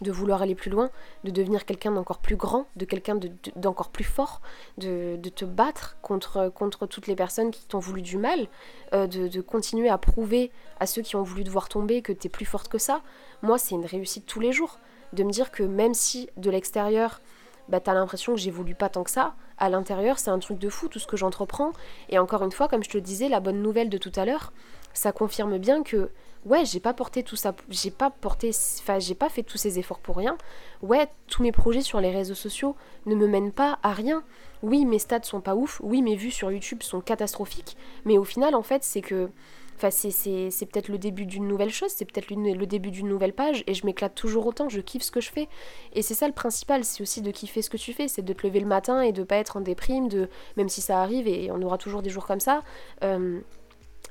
de 0.00 0.10
vouloir 0.10 0.42
aller 0.42 0.54
plus 0.54 0.70
loin, 0.70 0.90
de 1.22 1.30
devenir 1.30 1.64
quelqu'un 1.64 1.92
d'encore 1.92 2.18
plus 2.18 2.36
grand, 2.36 2.66
de 2.76 2.84
quelqu'un 2.84 3.18
d'encore 3.56 3.90
plus 3.90 4.04
fort, 4.04 4.40
de, 4.76 5.16
te 5.34 5.44
battre 5.44 5.96
contre, 6.02 6.48
contre 6.48 6.86
toutes 6.86 7.06
les 7.06 7.14
personnes 7.14 7.50
qui 7.50 7.66
t'ont 7.66 7.78
voulu 7.78 8.02
du 8.02 8.18
mal, 8.18 8.48
euh, 8.92 9.06
de, 9.06 9.40
continuer 9.40 9.88
à 9.88 9.98
prouver 9.98 10.50
à 10.80 10.86
ceux 10.86 11.02
qui 11.02 11.16
ont 11.16 11.22
voulu 11.22 11.44
te 11.44 11.50
voir 11.50 11.68
tomber 11.68 12.02
que 12.02 12.12
t'es 12.12 12.28
plus 12.28 12.44
forte 12.44 12.68
que 12.68 12.78
ça. 12.78 13.02
Moi, 13.42 13.58
c'est 13.58 13.74
une 13.74 13.86
réussite 13.86 14.26
tous 14.26 14.40
les 14.40 14.52
jours. 14.52 14.78
De 15.12 15.22
me 15.22 15.30
dire 15.30 15.52
que 15.52 15.62
même 15.62 15.94
si 15.94 16.28
de 16.36 16.50
l'extérieur, 16.50 17.20
bah, 17.68 17.78
t'as 17.78 17.94
l'impression 17.94 18.34
que 18.34 18.40
j'évolue 18.40 18.74
pas 18.74 18.88
tant 18.88 19.04
que 19.04 19.10
ça, 19.10 19.34
à 19.58 19.68
l'intérieur, 19.68 20.18
c'est 20.18 20.30
un 20.30 20.40
truc 20.40 20.58
de 20.58 20.68
fou 20.68 20.88
tout 20.88 20.98
ce 20.98 21.06
que 21.06 21.16
j'entreprends. 21.16 21.72
Et 22.08 22.18
encore 22.18 22.42
une 22.42 22.50
fois, 22.50 22.66
comme 22.66 22.82
je 22.82 22.90
te 22.90 22.98
disais, 22.98 23.28
la 23.28 23.38
bonne 23.38 23.62
nouvelle 23.62 23.90
de 23.90 23.98
tout 23.98 24.12
à 24.16 24.24
l'heure, 24.24 24.52
ça 24.92 25.12
confirme 25.12 25.58
bien 25.58 25.82
que 25.82 26.10
ouais, 26.44 26.64
j'ai 26.64 26.80
pas 26.80 26.94
porté 26.94 27.22
tout 27.22 27.36
ça, 27.36 27.54
j'ai 27.68 27.90
pas 27.90 28.10
porté, 28.10 28.50
enfin, 28.80 28.98
j'ai 28.98 29.14
pas 29.14 29.28
fait 29.28 29.42
tous 29.42 29.58
ces 29.58 29.78
efforts 29.78 29.98
pour 29.98 30.16
rien. 30.16 30.36
Ouais, 30.82 31.08
tous 31.28 31.42
mes 31.42 31.52
projets 31.52 31.80
sur 31.80 32.00
les 32.00 32.10
réseaux 32.10 32.34
sociaux 32.34 32.76
ne 33.06 33.14
me 33.14 33.26
mènent 33.26 33.52
pas 33.52 33.78
à 33.82 33.92
rien. 33.92 34.22
Oui, 34.62 34.84
mes 34.84 34.98
stats 34.98 35.22
sont 35.22 35.40
pas 35.40 35.54
ouf, 35.54 35.80
oui, 35.82 36.02
mes 36.02 36.16
vues 36.16 36.30
sur 36.30 36.50
YouTube 36.50 36.82
sont 36.82 37.00
catastrophiques, 37.00 37.76
mais 38.04 38.18
au 38.18 38.24
final, 38.24 38.54
en 38.54 38.62
fait, 38.62 38.82
c'est 38.84 39.02
que. 39.02 39.30
Enfin, 39.76 39.90
c'est 39.90 40.66
peut-être 40.66 40.88
le 40.88 40.98
début 40.98 41.26
d'une 41.26 41.48
nouvelle 41.48 41.70
chose, 41.70 41.90
c'est 41.90 42.04
peut-être 42.04 42.30
le 42.30 42.64
début 42.64 42.92
d'une 42.92 43.08
nouvelle 43.08 43.32
page, 43.32 43.64
et 43.66 43.74
je 43.74 43.84
m'éclate 43.84 44.14
toujours 44.14 44.46
autant, 44.46 44.68
je 44.68 44.80
kiffe 44.80 45.02
ce 45.02 45.10
que 45.10 45.20
je 45.20 45.32
fais. 45.32 45.48
Et 45.94 46.02
c'est 46.02 46.14
ça 46.14 46.28
le 46.28 46.32
principal, 46.32 46.84
c'est 46.84 47.02
aussi 47.02 47.22
de 47.22 47.30
kiffer 47.32 47.60
ce 47.60 47.70
que 47.70 47.76
tu 47.76 47.92
fais, 47.92 48.06
c'est 48.06 48.22
de 48.22 48.32
te 48.32 48.46
lever 48.46 48.60
le 48.60 48.66
matin 48.66 49.00
et 49.00 49.10
de 49.10 49.24
pas 49.24 49.34
être 49.34 49.56
en 49.56 49.60
déprime, 49.60 50.06
de 50.06 50.28
même 50.56 50.68
si 50.68 50.80
ça 50.80 51.02
arrive, 51.02 51.26
et 51.26 51.50
on 51.50 51.60
aura 51.60 51.76
toujours 51.76 52.02
des 52.02 52.10
jours 52.10 52.24
comme 52.24 52.38
ça. 52.38 52.62
Euh, 53.02 53.40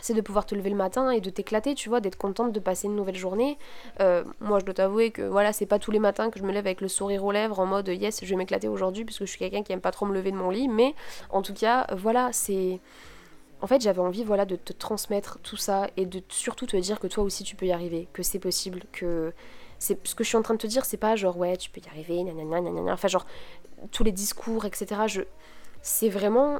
c'est 0.04 0.14
de 0.14 0.20
pouvoir 0.20 0.46
te 0.46 0.54
lever 0.54 0.70
le 0.70 0.76
matin 0.76 1.12
et 1.12 1.22
de 1.22 1.30
t'éclater, 1.30 1.76
tu 1.76 1.88
vois, 1.88 2.02
d'être 2.02 2.18
contente 2.18 2.52
de 2.52 2.60
passer 2.60 2.88
une 2.88 2.96
nouvelle 2.98 3.16
journée. 3.16 3.58
Euh, 4.02 4.26
moi, 4.42 4.60
je 4.60 4.66
dois 4.66 4.74
t'avouer 4.74 5.12
que 5.12 5.22
voilà, 5.22 5.54
c'est 5.54 5.66
pas 5.66 5.80
tous 5.80 5.92
les 5.92 6.00
matins 6.00 6.30
que 6.30 6.38
je 6.38 6.44
me 6.44 6.52
lève 6.52 6.66
avec 6.66 6.82
le 6.82 6.90
sourire 6.90 7.24
aux 7.24 7.32
lèvres 7.32 7.58
en 7.58 7.66
mode 7.66 7.88
yes, 7.88 8.20
je 8.22 8.30
vais 8.30 8.36
m'éclater 8.36 8.68
aujourd'hui 8.68 9.06
puisque 9.06 9.22
je 9.22 9.30
suis 9.30 9.40
quelqu'un 9.40 9.64
qui 9.64 9.72
aime 9.72 9.80
pas 9.80 9.92
trop 9.92 10.06
me 10.06 10.14
lever 10.14 10.32
de 10.32 10.36
mon 10.36 10.50
lit, 10.50 10.68
mais 10.68 10.94
en 11.30 11.42
tout 11.42 11.54
cas, 11.54 11.88
voilà, 11.96 12.34
c'est. 12.34 12.82
En 13.62 13.68
fait, 13.68 13.80
j'avais 13.80 14.02
envie 14.02 14.26
voilà, 14.26 14.44
de 14.44 14.58
te 14.58 14.74
transmettre 14.74 15.40
tout 15.40 15.56
ça 15.56 15.88
et 15.96 16.06
de 16.06 16.22
surtout 16.28 16.66
te 16.66 16.76
dire 16.76 17.00
que 17.00 17.08
toi 17.08 17.24
aussi 17.24 17.46
tu 17.46 17.56
peux 17.56 17.66
y 17.66 17.72
arriver, 17.72 18.10
que 18.12 18.24
c'est 18.24 18.40
possible, 18.40 18.82
que 18.92 19.32
c'est 19.80 20.06
ce 20.06 20.16
que 20.16 20.26
je 20.26 20.28
suis 20.28 20.38
en 20.38 20.42
train 20.42 20.56
de 20.56 20.60
te 20.60 20.68
dire, 20.68 20.84
c'est 20.84 20.98
pas 20.98 21.16
genre 21.16 21.38
ouais, 21.38 21.56
tu 21.56 21.70
peux 21.70 21.80
y 21.80 21.88
arriver, 21.88 22.26
enfin 22.92 23.08
genre 23.08 23.26
tous 23.92 24.04
les 24.04 24.12
discours, 24.12 24.66
etc. 24.66 25.04
Je, 25.08 25.22
c'est 25.82 26.10
vraiment, 26.10 26.60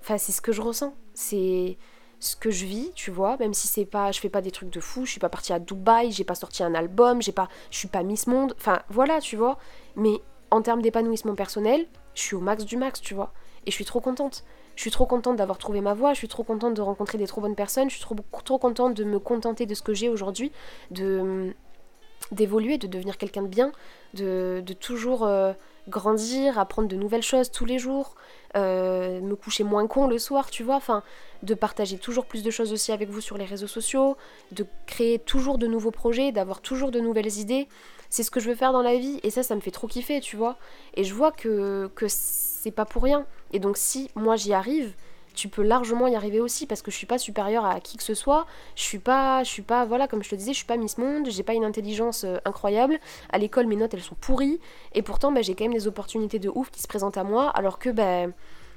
enfin 0.00 0.16
c'est 0.16 0.32
ce 0.32 0.40
que 0.40 0.52
je 0.52 0.62
ressens, 0.62 0.94
c'est 1.12 1.76
ce 2.20 2.36
que 2.36 2.50
je 2.50 2.66
vis, 2.66 2.90
tu 2.94 3.10
vois, 3.10 3.36
même 3.38 3.54
si 3.54 3.68
c'est 3.68 3.84
pas, 3.84 4.10
je 4.12 4.20
fais 4.20 4.28
pas 4.28 4.40
des 4.40 4.50
trucs 4.50 4.70
de 4.70 4.80
fou, 4.80 5.04
je 5.04 5.10
suis 5.12 5.20
pas 5.20 5.28
partie 5.28 5.52
à 5.52 5.58
Dubaï, 5.58 6.10
j'ai 6.10 6.24
pas 6.24 6.34
sorti 6.34 6.62
un 6.62 6.74
album, 6.74 7.22
j'ai 7.22 7.32
pas, 7.32 7.48
je 7.70 7.78
suis 7.78 7.88
pas 7.88 8.02
Miss 8.02 8.26
Monde, 8.26 8.54
enfin 8.58 8.82
voilà, 8.88 9.20
tu 9.20 9.36
vois. 9.36 9.58
Mais 9.96 10.20
en 10.50 10.62
termes 10.62 10.82
d'épanouissement 10.82 11.34
personnel, 11.34 11.86
je 12.14 12.22
suis 12.22 12.34
au 12.34 12.40
max 12.40 12.64
du 12.64 12.76
max, 12.76 13.00
tu 13.00 13.14
vois. 13.14 13.32
Et 13.66 13.70
je 13.70 13.74
suis 13.74 13.84
trop 13.84 14.00
contente. 14.00 14.44
Je 14.74 14.82
suis 14.82 14.90
trop 14.90 15.06
contente 15.06 15.36
d'avoir 15.36 15.58
trouvé 15.58 15.80
ma 15.80 15.94
voie, 15.94 16.12
je 16.12 16.18
suis 16.18 16.28
trop 16.28 16.44
contente 16.44 16.74
de 16.74 16.82
rencontrer 16.82 17.18
des 17.18 17.26
trop 17.26 17.40
bonnes 17.40 17.56
personnes, 17.56 17.90
je 17.90 17.96
suis 17.96 18.04
trop, 18.04 18.16
trop 18.44 18.58
contente 18.58 18.94
de 18.94 19.04
me 19.04 19.18
contenter 19.18 19.66
de 19.66 19.74
ce 19.74 19.82
que 19.82 19.92
j'ai 19.94 20.08
aujourd'hui, 20.08 20.52
de 20.90 21.52
d'évoluer, 22.32 22.78
de 22.78 22.86
devenir 22.86 23.16
quelqu'un 23.16 23.42
de 23.42 23.48
bien, 23.48 23.72
de, 24.14 24.62
de 24.64 24.72
toujours 24.74 25.24
euh, 25.24 25.52
grandir, 25.88 26.58
apprendre 26.58 26.88
de 26.88 26.96
nouvelles 26.96 27.22
choses 27.22 27.50
tous 27.50 27.64
les 27.64 27.78
jours, 27.78 28.14
euh, 28.56 29.20
me 29.20 29.36
coucher 29.36 29.64
moins 29.64 29.86
con 29.86 30.06
le 30.06 30.18
soir, 30.18 30.50
tu 30.50 30.62
vois, 30.62 30.76
enfin, 30.76 31.02
de 31.42 31.54
partager 31.54 31.98
toujours 31.98 32.26
plus 32.26 32.42
de 32.42 32.50
choses 32.50 32.72
aussi 32.72 32.92
avec 32.92 33.10
vous 33.10 33.20
sur 33.20 33.36
les 33.36 33.44
réseaux 33.44 33.66
sociaux, 33.66 34.16
de 34.52 34.66
créer 34.86 35.18
toujours 35.18 35.58
de 35.58 35.66
nouveaux 35.66 35.90
projets, 35.90 36.32
d'avoir 36.32 36.60
toujours 36.60 36.90
de 36.90 37.00
nouvelles 37.00 37.38
idées. 37.38 37.68
C'est 38.10 38.22
ce 38.22 38.30
que 38.30 38.40
je 38.40 38.48
veux 38.48 38.54
faire 38.54 38.72
dans 38.72 38.82
la 38.82 38.96
vie 38.96 39.20
et 39.22 39.30
ça, 39.30 39.42
ça 39.42 39.54
me 39.54 39.60
fait 39.60 39.70
trop 39.70 39.86
kiffer, 39.86 40.20
tu 40.20 40.36
vois. 40.36 40.56
Et 40.94 41.04
je 41.04 41.12
vois 41.12 41.30
que, 41.30 41.90
que 41.94 42.06
c'est 42.08 42.70
pas 42.70 42.86
pour 42.86 43.02
rien. 43.02 43.26
Et 43.52 43.58
donc, 43.58 43.76
si 43.76 44.10
moi 44.14 44.36
j'y 44.36 44.54
arrive, 44.54 44.94
tu 45.38 45.48
peux 45.48 45.62
largement 45.62 46.08
y 46.08 46.16
arriver 46.16 46.40
aussi 46.40 46.66
parce 46.66 46.82
que 46.82 46.90
je 46.90 46.96
suis 46.96 47.06
pas 47.06 47.16
supérieure 47.16 47.64
à 47.64 47.78
qui 47.78 47.96
que 47.96 48.02
ce 48.02 48.14
soit. 48.14 48.46
Je 48.74 48.82
suis 48.82 48.98
pas, 48.98 49.44
je 49.44 49.48
suis 49.48 49.62
pas, 49.62 49.84
voilà, 49.84 50.08
comme 50.08 50.22
je 50.24 50.28
te 50.28 50.34
disais, 50.34 50.52
je 50.52 50.58
suis 50.58 50.66
pas 50.66 50.76
Miss 50.76 50.98
Monde, 50.98 51.28
j'ai 51.30 51.44
pas 51.44 51.54
une 51.54 51.64
intelligence 51.64 52.24
euh, 52.24 52.38
incroyable. 52.44 52.98
À 53.30 53.38
l'école, 53.38 53.66
mes 53.66 53.76
notes 53.76 53.94
elles 53.94 54.02
sont 54.02 54.16
pourries 54.16 54.58
et 54.94 55.02
pourtant, 55.02 55.30
bah, 55.30 55.42
j'ai 55.42 55.54
quand 55.54 55.64
même 55.64 55.74
des 55.74 55.86
opportunités 55.86 56.40
de 56.40 56.50
ouf 56.52 56.70
qui 56.70 56.82
se 56.82 56.88
présentent 56.88 57.16
à 57.16 57.22
moi 57.24 57.50
alors 57.50 57.78
que, 57.78 57.88
ben, 57.90 58.32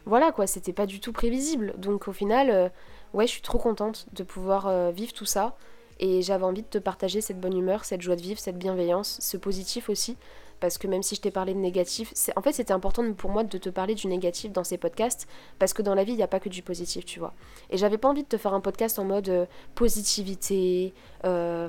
voilà 0.05 0.31
quoi, 0.31 0.45
c'était 0.45 0.73
pas 0.73 0.85
du 0.85 0.99
tout 0.99 1.13
prévisible. 1.13 1.73
Donc 1.77 2.07
au 2.07 2.13
final, 2.13 2.51
euh, 2.51 2.69
ouais, 3.13 3.25
je 3.25 3.31
suis 3.31 3.41
trop 3.41 3.57
contente 3.57 4.05
de 4.13 4.21
pouvoir 4.23 4.67
euh, 4.67 4.91
vivre 4.91 5.13
tout 5.13 5.25
ça 5.25 5.55
et 5.99 6.21
j'avais 6.21 6.45
envie 6.45 6.61
de 6.61 6.67
te 6.67 6.77
partager 6.77 7.21
cette 7.21 7.39
bonne 7.39 7.57
humeur, 7.57 7.85
cette 7.85 8.01
joie 8.01 8.15
de 8.15 8.21
vivre, 8.21 8.39
cette 8.39 8.57
bienveillance, 8.59 9.17
ce 9.19 9.35
positif 9.37 9.89
aussi 9.89 10.15
parce 10.61 10.77
que 10.77 10.87
même 10.87 11.03
si 11.03 11.15
je 11.15 11.21
t'ai 11.21 11.31
parlé 11.31 11.53
de 11.53 11.59
négatif, 11.59 12.13
en 12.37 12.41
fait 12.41 12.53
c'était 12.53 12.71
important 12.71 13.11
pour 13.13 13.31
moi 13.31 13.43
de 13.43 13.57
te 13.57 13.69
parler 13.69 13.95
du 13.95 14.07
négatif 14.07 14.53
dans 14.53 14.63
ces 14.63 14.77
podcasts, 14.77 15.27
parce 15.59 15.73
que 15.73 15.81
dans 15.81 15.95
la 15.95 16.05
vie 16.05 16.13
il 16.13 16.17
n'y 16.17 16.23
a 16.23 16.27
pas 16.27 16.39
que 16.39 16.47
du 16.47 16.61
positif, 16.61 17.03
tu 17.03 17.19
vois. 17.19 17.33
Et 17.69 17.77
j'avais 17.77 17.97
pas 17.97 18.07
envie 18.07 18.23
de 18.23 18.27
te 18.27 18.37
faire 18.37 18.53
un 18.53 18.61
podcast 18.61 18.99
en 18.99 19.03
mode 19.03 19.27
euh, 19.27 19.45
positivité, 19.75 20.93
euh, 21.25 21.67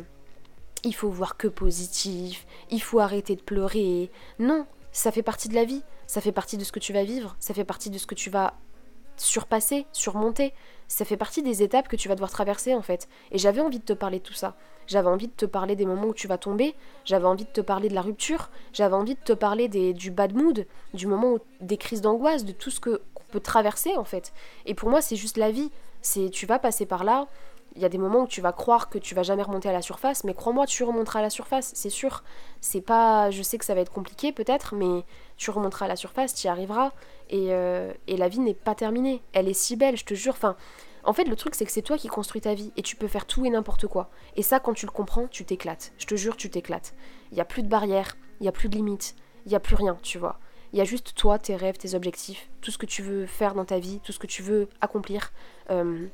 il 0.85 0.95
faut 0.95 1.09
voir 1.09 1.37
que 1.37 1.49
positif, 1.49 2.47
il 2.71 2.83
faut 2.83 3.01
arrêter 3.01 3.35
de 3.35 3.43
pleurer. 3.43 4.11
Non, 4.39 4.67
ça 4.93 5.11
fait 5.11 5.23
partie 5.23 5.49
de 5.49 5.55
la 5.55 5.65
vie, 5.65 5.83
ça 6.07 6.21
fait 6.21 6.33
partie 6.33 6.59
de 6.59 6.65
ce 6.65 6.73
que 6.73 6.79
tu 6.79 6.93
vas 6.93 7.05
vivre, 7.05 7.35
ça 7.41 7.55
fait 7.55 7.65
partie 7.65 7.91
de 7.91 7.99
ce 7.99 8.07
que 8.07 8.15
tu 8.15 8.31
vas 8.31 8.55
surpasser, 9.23 9.87
surmonter. 9.93 10.53
Ça 10.89 11.05
fait 11.05 11.17
partie 11.17 11.43
des 11.43 11.63
étapes 11.63 11.89
que 11.89 11.97
tu 11.97 12.09
vas 12.09 12.15
devoir 12.15 12.31
traverser 12.31 12.75
en 12.75 12.83
fait. 12.83 13.09
Et 13.31 13.39
j'avais 13.39 13.61
envie 13.61 13.79
de 13.79 13.85
te 13.85 13.93
parler 13.93 14.19
de 14.19 14.25
tout 14.25 14.35
ça. 14.35 14.57
J'avais 14.87 15.09
envie 15.09 15.29
de 15.29 15.33
te 15.33 15.47
parler 15.47 15.77
des 15.77 15.87
moments 15.87 16.09
où 16.09 16.15
tu 16.15 16.27
vas 16.27 16.39
tomber, 16.39 16.75
j'avais 17.05 17.27
envie 17.27 17.45
de 17.45 17.51
te 17.51 17.61
parler 17.61 17.89
de 17.89 17.95
la 17.95 18.03
rupture, 18.03 18.51
j'avais 18.73 18.97
envie 18.97 19.15
de 19.15 19.21
te 19.21 19.33
parler 19.33 19.69
des, 19.69 19.95
du 19.95 20.11
bad 20.11 20.35
mood, 20.35 20.67
du 20.93 21.07
moment 21.07 21.35
où 21.35 21.39
des 21.61 21.77
crises 21.77 22.01
d'angoisse, 22.01 22.45
de 22.45 22.53
tout 22.53 22.71
ce 22.71 22.81
que 22.81 23.01
qu'on 23.15 23.25
peut 23.31 23.41
traverser 23.41 23.97
en 23.97 24.05
fait. 24.05 24.33
Et 24.67 24.75
pour 24.75 24.91
moi, 24.91 25.01
c'est 25.01 25.17
juste 25.17 25.37
la 25.37 25.51
vie. 25.51 25.71
C'est 26.03 26.31
tu 26.31 26.47
vas 26.47 26.59
passer 26.59 26.85
par 26.85 27.05
là, 27.05 27.29
il 27.75 27.83
y 27.83 27.85
a 27.85 27.89
des 27.89 27.99
moments 27.99 28.23
où 28.23 28.27
tu 28.27 28.41
vas 28.41 28.53
croire 28.53 28.89
que 28.89 28.99
tu 28.99 29.15
vas 29.15 29.23
jamais 29.23 29.43
remonter 29.43 29.69
à 29.69 29.73
la 29.73 29.83
surface, 29.83 30.25
mais 30.25 30.35
crois-moi, 30.35 30.67
tu 30.67 30.85
remonteras 30.85 31.21
à 31.21 31.23
la 31.23 31.31
surface, 31.31 31.73
c'est 31.75 31.91
sûr. 31.91 32.23
C'est 32.61 32.81
pas, 32.81 33.31
je 33.31 33.43
sais 33.43 33.59
que 33.59 33.65
ça 33.65 33.75
va 33.75 33.81
être 33.81 33.93
compliqué 33.93 34.33
peut-être, 34.33 34.75
mais 34.75 35.05
tu 35.37 35.51
remonteras 35.51 35.87
à 35.87 35.89
la 35.89 35.97
surface, 35.97 36.35
tu 36.35 36.47
y 36.47 36.51
arriveras. 36.51 36.93
Et, 37.31 37.49
euh, 37.51 37.93
et 38.07 38.17
la 38.17 38.29
vie 38.29 38.41
n'est 38.41 38.55
pas 38.55 38.75
terminée. 38.75 39.23
Elle 39.33 39.49
est 39.49 39.55
si 39.55 39.77
belle, 39.77 39.97
je 39.97 40.05
te 40.05 40.15
jure. 40.15 40.35
Enfin, 40.35 40.57
en 41.05 41.13
fait, 41.13 41.25
le 41.25 41.37
truc, 41.37 41.55
c'est 41.55 41.65
que 41.65 41.73
c'est 41.73 41.83
toi 41.83 41.99
qui 41.99 42.09
construis 42.09 42.41
ta 42.41 42.55
vie 42.55 42.73
et 42.77 42.83
tu 42.83 42.97
peux 42.97 43.09
faire 43.09 43.27
tout 43.27 43.45
et 43.45 43.51
n'importe 43.51 43.87
quoi. 43.87 44.11
Et 44.37 44.43
ça, 44.43 44.61
quand 44.61 44.75
tu 44.75 44.87
le 44.87 44.93
comprends, 44.93 45.27
tu 45.27 45.45
t'éclates. 45.45 45.93
Je 45.99 46.07
te 46.07 46.15
jure, 46.15 46.37
tu 46.37 46.51
t'éclates. 46.51 46.95
Il 47.31 47.35
n'y 47.35 47.41
a 47.41 47.45
plus 47.45 47.63
de 47.63 47.69
barrières, 47.69 48.17
il 48.41 48.45
n'y 48.45 48.49
a 48.49 48.53
plus 48.53 48.69
de 48.69 48.77
limites, 48.77 49.17
il 49.47 49.49
n'y 49.49 49.57
a 49.57 49.61
plus 49.61 49.75
rien, 49.75 49.99
tu 50.03 50.19
vois. 50.19 50.39
Il 50.73 50.79
y 50.79 50.81
a 50.81 50.85
juste 50.85 51.15
toi, 51.15 51.39
tes 51.39 51.55
rêves, 51.55 51.77
tes 51.77 51.95
objectifs, 51.95 52.49
tout 52.61 52.71
ce 52.71 52.79
que 52.79 52.87
tu 52.87 53.03
veux 53.03 53.27
faire 53.27 53.55
dans 53.55 53.65
ta 53.65 53.79
vie, 53.79 54.01
tout 54.01 54.13
ce 54.13 54.19
que 54.19 54.27
tu 54.27 54.43
veux 54.43 54.69
accomplir, 54.81 55.33
euh, 55.71 56.07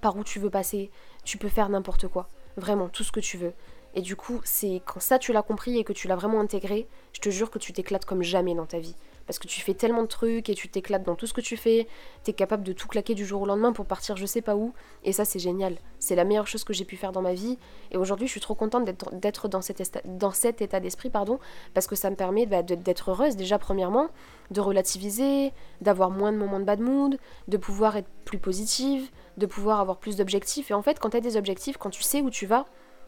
par 0.00 0.16
où 0.16 0.24
tu 0.24 0.38
veux 0.38 0.50
passer. 0.50 0.90
Tu 1.24 1.38
peux 1.38 1.48
faire 1.48 1.68
n'importe 1.68 2.08
quoi. 2.08 2.28
Vraiment, 2.56 2.88
tout 2.88 3.04
ce 3.04 3.12
que 3.12 3.20
tu 3.20 3.36
veux. 3.36 3.52
Et 3.94 4.02
du 4.02 4.16
coup, 4.16 4.40
c'est 4.44 4.82
quand 4.84 5.00
ça 5.00 5.18
tu 5.18 5.32
l'as 5.32 5.42
compris 5.42 5.78
et 5.78 5.84
que 5.84 5.92
tu 5.92 6.08
l'as 6.08 6.16
vraiment 6.16 6.40
intégré, 6.40 6.88
je 7.12 7.20
te 7.20 7.30
jure 7.30 7.50
que 7.50 7.58
tu 7.58 7.72
t'éclates 7.72 8.04
comme 8.04 8.22
jamais 8.22 8.54
dans 8.54 8.66
ta 8.66 8.78
vie 8.78 8.96
parce 9.26 9.38
que 9.38 9.46
tu 9.46 9.60
fais 9.60 9.74
tellement 9.74 10.02
de 10.02 10.08
trucs 10.08 10.48
et 10.48 10.54
tu 10.54 10.68
t'éclates 10.68 11.04
dans 11.04 11.14
tout 11.14 11.26
ce 11.26 11.32
que 11.32 11.40
tu 11.40 11.56
fais, 11.56 11.86
t'es 12.22 12.32
capable 12.32 12.62
de 12.62 12.72
tout 12.72 12.88
claquer 12.88 13.14
du 13.14 13.24
jour 13.24 13.42
au 13.42 13.46
lendemain 13.46 13.72
pour 13.72 13.86
partir 13.86 14.16
je 14.16 14.26
sais 14.26 14.42
pas 14.42 14.56
où, 14.56 14.74
et 15.02 15.12
ça 15.12 15.24
c'est 15.24 15.38
génial. 15.38 15.76
C'est 15.98 16.14
la 16.14 16.24
meilleure 16.24 16.46
chose 16.46 16.64
que 16.64 16.72
j'ai 16.72 16.84
pu 16.84 16.96
faire 16.96 17.12
dans 17.12 17.22
ma 17.22 17.34
vie, 17.34 17.58
et 17.90 17.96
aujourd'hui 17.96 18.26
je 18.26 18.32
suis 18.32 18.40
trop 18.40 18.54
contente 18.54 18.84
d'être 18.84 19.48
dans 19.48 19.62
cet, 19.62 20.60
état 20.60 20.80
d'esprit, 20.80 21.10
pardon, 21.10 21.38
parce 21.72 21.86
que 21.86 21.96
ça 21.96 22.10
me 22.10 22.16
permet 22.16 22.46
bah, 22.46 22.62
d'être 22.62 23.10
heureuse 23.10 23.36
déjà 23.36 23.58
premièrement, 23.58 24.08
de 24.50 24.60
relativiser, 24.60 25.52
d'avoir 25.80 26.10
moins 26.10 26.32
de 26.32 26.36
moments 26.36 26.60
de 26.60 26.64
bad 26.64 26.80
mood, 26.80 27.18
de 27.48 27.56
pouvoir 27.56 27.96
être 27.96 28.08
plus 28.24 28.38
positive, 28.38 29.10
de 29.36 29.46
pouvoir 29.46 29.80
avoir 29.80 29.98
plus 29.98 30.16
d'objectifs, 30.16 30.70
et 30.70 30.74
en 30.74 30.82
fait 30.82 30.98
quand 30.98 31.10
t'as 31.10 31.20
des 31.20 31.36
objectifs, 31.36 31.76
quand 31.76 31.90
tu 31.90 32.02
sais 32.02 32.20
où 32.20 32.30
tu 32.30 32.46
vas, 32.46 32.66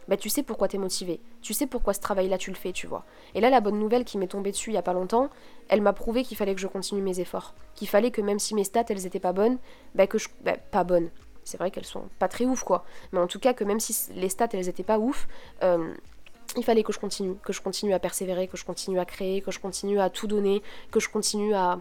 bah 0.09 0.17
tu 0.17 0.29
sais 0.29 0.43
pourquoi 0.43 0.69
t'es 0.69 0.79
motivé. 0.79 1.21
Tu 1.43 1.53
sais 1.53 1.67
pourquoi 1.67 1.93
ce 1.95 2.01
travail-là 2.01 2.39
tu 2.39 2.51
le 2.51 2.57
fais, 2.57 2.73
tu 2.73 2.87
vois. 2.87 3.05
Et 3.35 3.41
là, 3.41 3.51
la 3.51 3.61
bonne 3.61 3.79
nouvelle 3.79 4.05
qui 4.05 4.19
m'est 4.19 4.29
tombée 4.29 4.53
dessus 4.53 4.71
il 4.71 4.75
y 4.75 4.79
a 4.79 4.83
pas 4.83 4.93
longtemps, 4.93 5.31
elle 5.69 5.81
m'a 5.81 5.93
prouvé 5.93 6.23
qu'il 6.23 6.37
fallait 6.37 6.55
que 6.55 6.61
je 6.61 6.67
continue 6.67 7.03
mes 7.03 7.21
efforts. 7.21 7.55
Qu'il 7.75 7.89
fallait 7.89 8.11
que 8.11 8.21
même 8.21 8.39
si 8.39 8.55
mes 8.55 8.65
stats 8.65 8.85
elles 8.89 9.07
étaient 9.07 9.21
pas 9.21 9.33
bonnes, 9.33 9.59
bah 9.95 10.07
que 10.07 10.19
je. 10.19 10.29
Bah, 10.43 10.57
pas 10.71 10.85
bonnes. 10.85 11.11
C'est 11.45 11.59
vrai 11.59 11.71
qu'elles 11.71 11.85
sont 11.85 12.09
pas 12.19 12.29
très 12.29 12.45
ouf 12.45 12.63
quoi. 12.65 12.85
Mais 13.13 13.19
en 13.19 13.27
tout 13.27 13.39
cas, 13.39 13.53
que 13.53 13.65
même 13.65 13.81
si 13.81 14.13
les 14.15 14.29
stats 14.29 14.49
elles 14.53 14.69
étaient 14.69 14.83
pas 14.83 14.99
ouf, 14.99 15.29
euh, 15.63 15.93
il 16.57 16.65
fallait 16.65 16.83
que 16.83 16.93
je 16.93 16.99
continue. 16.99 17.37
Que 17.43 17.53
je 17.53 17.61
continue 17.61 17.93
à 17.93 17.99
persévérer, 17.99 18.49
que 18.49 18.57
je 18.57 18.65
continue 18.65 18.99
à 18.99 19.05
créer, 19.05 19.41
que 19.41 19.51
je 19.51 19.59
continue 19.59 20.01
à 20.01 20.11
tout 20.11 20.27
donner, 20.27 20.63
que 20.91 21.01
je 21.01 21.09
continue 21.09 21.55
à 21.55 21.81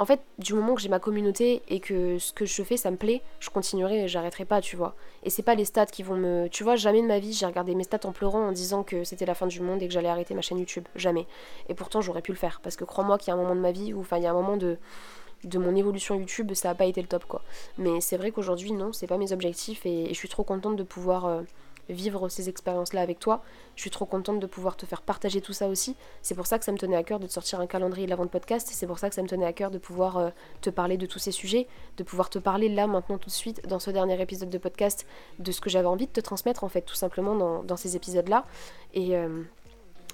en 0.00 0.06
fait, 0.06 0.22
du 0.38 0.54
moment 0.54 0.74
que 0.74 0.80
j'ai 0.80 0.88
ma 0.88 0.98
communauté 0.98 1.60
et 1.68 1.78
que 1.78 2.18
ce 2.18 2.32
que 2.32 2.46
je 2.46 2.62
fais, 2.62 2.78
ça 2.78 2.90
me 2.90 2.96
plaît, 2.96 3.20
je 3.38 3.50
continuerai 3.50 4.04
et 4.04 4.08
j'arrêterai 4.08 4.46
pas, 4.46 4.62
tu 4.62 4.74
vois. 4.74 4.94
Et 5.24 5.30
c'est 5.30 5.42
pas 5.42 5.54
les 5.54 5.66
stats 5.66 5.84
qui 5.84 6.02
vont 6.02 6.16
me. 6.16 6.48
Tu 6.48 6.64
vois, 6.64 6.74
jamais 6.74 7.02
de 7.02 7.06
ma 7.06 7.18
vie, 7.18 7.34
j'ai 7.34 7.44
regardé 7.44 7.74
mes 7.74 7.84
stats 7.84 8.00
en 8.04 8.12
pleurant 8.12 8.48
en 8.48 8.52
disant 8.52 8.82
que 8.82 9.04
c'était 9.04 9.26
la 9.26 9.34
fin 9.34 9.46
du 9.46 9.60
monde 9.60 9.82
et 9.82 9.88
que 9.88 9.92
j'allais 9.92 10.08
arrêter 10.08 10.32
ma 10.32 10.40
chaîne 10.40 10.58
YouTube. 10.58 10.88
Jamais. 10.96 11.26
Et 11.68 11.74
pourtant, 11.74 12.00
j'aurais 12.00 12.22
pu 12.22 12.32
le 12.32 12.38
faire. 12.38 12.62
Parce 12.62 12.76
que 12.76 12.84
crois-moi 12.84 13.18
qu'il 13.18 13.28
y 13.28 13.30
a 13.32 13.34
un 13.34 13.42
moment 13.42 13.54
de 13.54 13.60
ma 13.60 13.72
vie 13.72 13.92
où, 13.92 14.00
enfin, 14.00 14.16
il 14.16 14.22
y 14.22 14.26
a 14.26 14.30
un 14.30 14.34
moment 14.34 14.56
de 14.56 14.78
de 15.44 15.58
mon 15.58 15.74
évolution 15.74 16.16
YouTube, 16.16 16.52
ça 16.52 16.68
n'a 16.68 16.74
pas 16.74 16.84
été 16.84 17.00
le 17.00 17.08
top 17.08 17.24
quoi. 17.24 17.42
Mais 17.78 18.02
c'est 18.02 18.18
vrai 18.18 18.30
qu'aujourd'hui, 18.30 18.72
non, 18.72 18.92
c'est 18.92 19.06
pas 19.06 19.16
mes 19.16 19.32
objectifs 19.32 19.86
et, 19.86 20.08
je 20.08 20.14
suis 20.14 20.28
trop 20.28 20.44
contente 20.44 20.76
de 20.76 20.82
pouvoir 20.82 21.24
euh, 21.24 21.42
vivre 21.88 22.28
ces 22.28 22.48
expériences-là 22.48 23.00
avec 23.00 23.18
toi. 23.18 23.42
Je 23.76 23.82
suis 23.82 23.90
trop 23.90 24.04
contente 24.04 24.40
de 24.40 24.46
pouvoir 24.46 24.76
te 24.76 24.86
faire 24.86 25.02
partager 25.02 25.40
tout 25.40 25.52
ça 25.52 25.68
aussi. 25.68 25.96
C'est 26.22 26.34
pour 26.34 26.46
ça 26.46 26.58
que 26.58 26.64
ça 26.64 26.72
me 26.72 26.78
tenait 26.78 26.96
à 26.96 27.02
cœur 27.02 27.20
de 27.20 27.26
te 27.26 27.32
sortir 27.32 27.60
un 27.60 27.66
calendrier 27.66 28.06
de 28.06 28.10
la 28.10 28.16
vente 28.16 28.30
podcast. 28.30 28.68
C'est 28.70 28.86
pour 28.86 28.98
ça 28.98 29.08
que 29.08 29.14
ça 29.14 29.22
me 29.22 29.28
tenait 29.28 29.46
à 29.46 29.52
cœur 29.52 29.70
de 29.70 29.78
pouvoir 29.78 30.18
euh, 30.18 30.30
te 30.60 30.70
parler 30.70 30.96
de 30.96 31.06
tous 31.06 31.18
ces 31.18 31.32
sujets, 31.32 31.66
de 31.96 32.02
pouvoir 32.02 32.30
te 32.30 32.38
parler 32.38 32.68
là, 32.68 32.86
maintenant, 32.86 33.18
tout 33.18 33.30
de 33.30 33.34
suite, 33.34 33.66
dans 33.66 33.78
ce 33.78 33.90
dernier 33.90 34.20
épisode 34.20 34.50
de 34.50 34.58
podcast, 34.58 35.06
de 35.38 35.52
ce 35.52 35.60
que 35.60 35.70
j'avais 35.70 35.86
envie 35.86 36.06
de 36.06 36.12
te 36.12 36.20
transmettre, 36.20 36.64
en 36.64 36.68
fait, 36.68 36.82
tout 36.82 36.94
simplement 36.94 37.62
dans, 37.62 37.76
ces 37.76 37.96
épisodes-là. 37.96 38.44
Et. 38.94 39.16
Euh, 39.16 39.42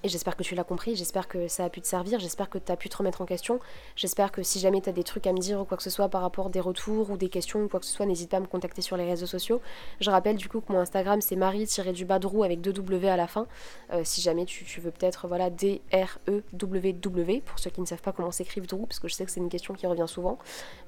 j'espère 0.08 0.36
que 0.36 0.42
tu 0.42 0.54
l'as 0.54 0.64
compris, 0.64 0.96
j'espère 0.96 1.28
que 1.28 1.48
ça 1.48 1.64
a 1.64 1.70
pu 1.70 1.80
te 1.80 1.86
servir, 1.86 2.18
j'espère 2.18 2.50
que 2.50 2.58
tu 2.58 2.70
as 2.70 2.76
pu 2.76 2.88
te 2.88 2.96
remettre 2.96 3.20
en 3.20 3.26
question. 3.26 3.60
J'espère 3.94 4.32
que 4.32 4.42
si 4.42 4.58
jamais 4.58 4.80
tu 4.80 4.88
as 4.88 4.92
des 4.92 5.04
trucs 5.04 5.26
à 5.26 5.32
me 5.32 5.38
dire 5.38 5.60
ou 5.60 5.64
quoi 5.64 5.76
que 5.76 5.82
ce 5.82 5.90
soit 5.90 6.08
par 6.08 6.22
rapport 6.22 6.50
des 6.50 6.60
retours 6.60 7.10
ou 7.10 7.16
des 7.16 7.28
questions 7.28 7.60
ou 7.60 7.68
quoi 7.68 7.80
que 7.80 7.86
ce 7.86 7.92
soit, 7.92 8.06
n'hésite 8.06 8.30
pas 8.30 8.38
à 8.38 8.40
me 8.40 8.46
contacter 8.46 8.82
sur 8.82 8.96
les 8.96 9.04
réseaux 9.04 9.26
sociaux. 9.26 9.60
Je 10.00 10.10
rappelle 10.10 10.36
du 10.36 10.48
coup 10.48 10.60
que 10.60 10.72
mon 10.72 10.78
Instagram 10.78 11.20
c'est 11.20 11.36
marie-du-badrou 11.36 12.44
avec 12.44 12.60
deux 12.60 12.72
W 12.72 13.08
à 13.08 13.16
la 13.16 13.26
fin. 13.26 13.46
Euh, 13.92 14.02
si 14.04 14.20
jamais 14.20 14.44
tu, 14.44 14.80
veux 14.80 14.90
peut-être, 14.90 15.28
voilà, 15.28 15.50
D-R-E-W-W 15.50 17.42
pour 17.44 17.58
ceux 17.58 17.70
qui 17.70 17.80
ne 17.80 17.86
savent 17.86 18.02
pas 18.02 18.12
comment 18.12 18.30
s'écrive 18.30 18.66
Drou, 18.66 18.86
parce 18.86 19.00
que 19.00 19.08
je 19.08 19.14
sais 19.14 19.24
que 19.24 19.30
c'est 19.30 19.40
une 19.40 19.48
question 19.48 19.74
qui 19.74 19.86
revient 19.86 20.08
souvent. 20.08 20.38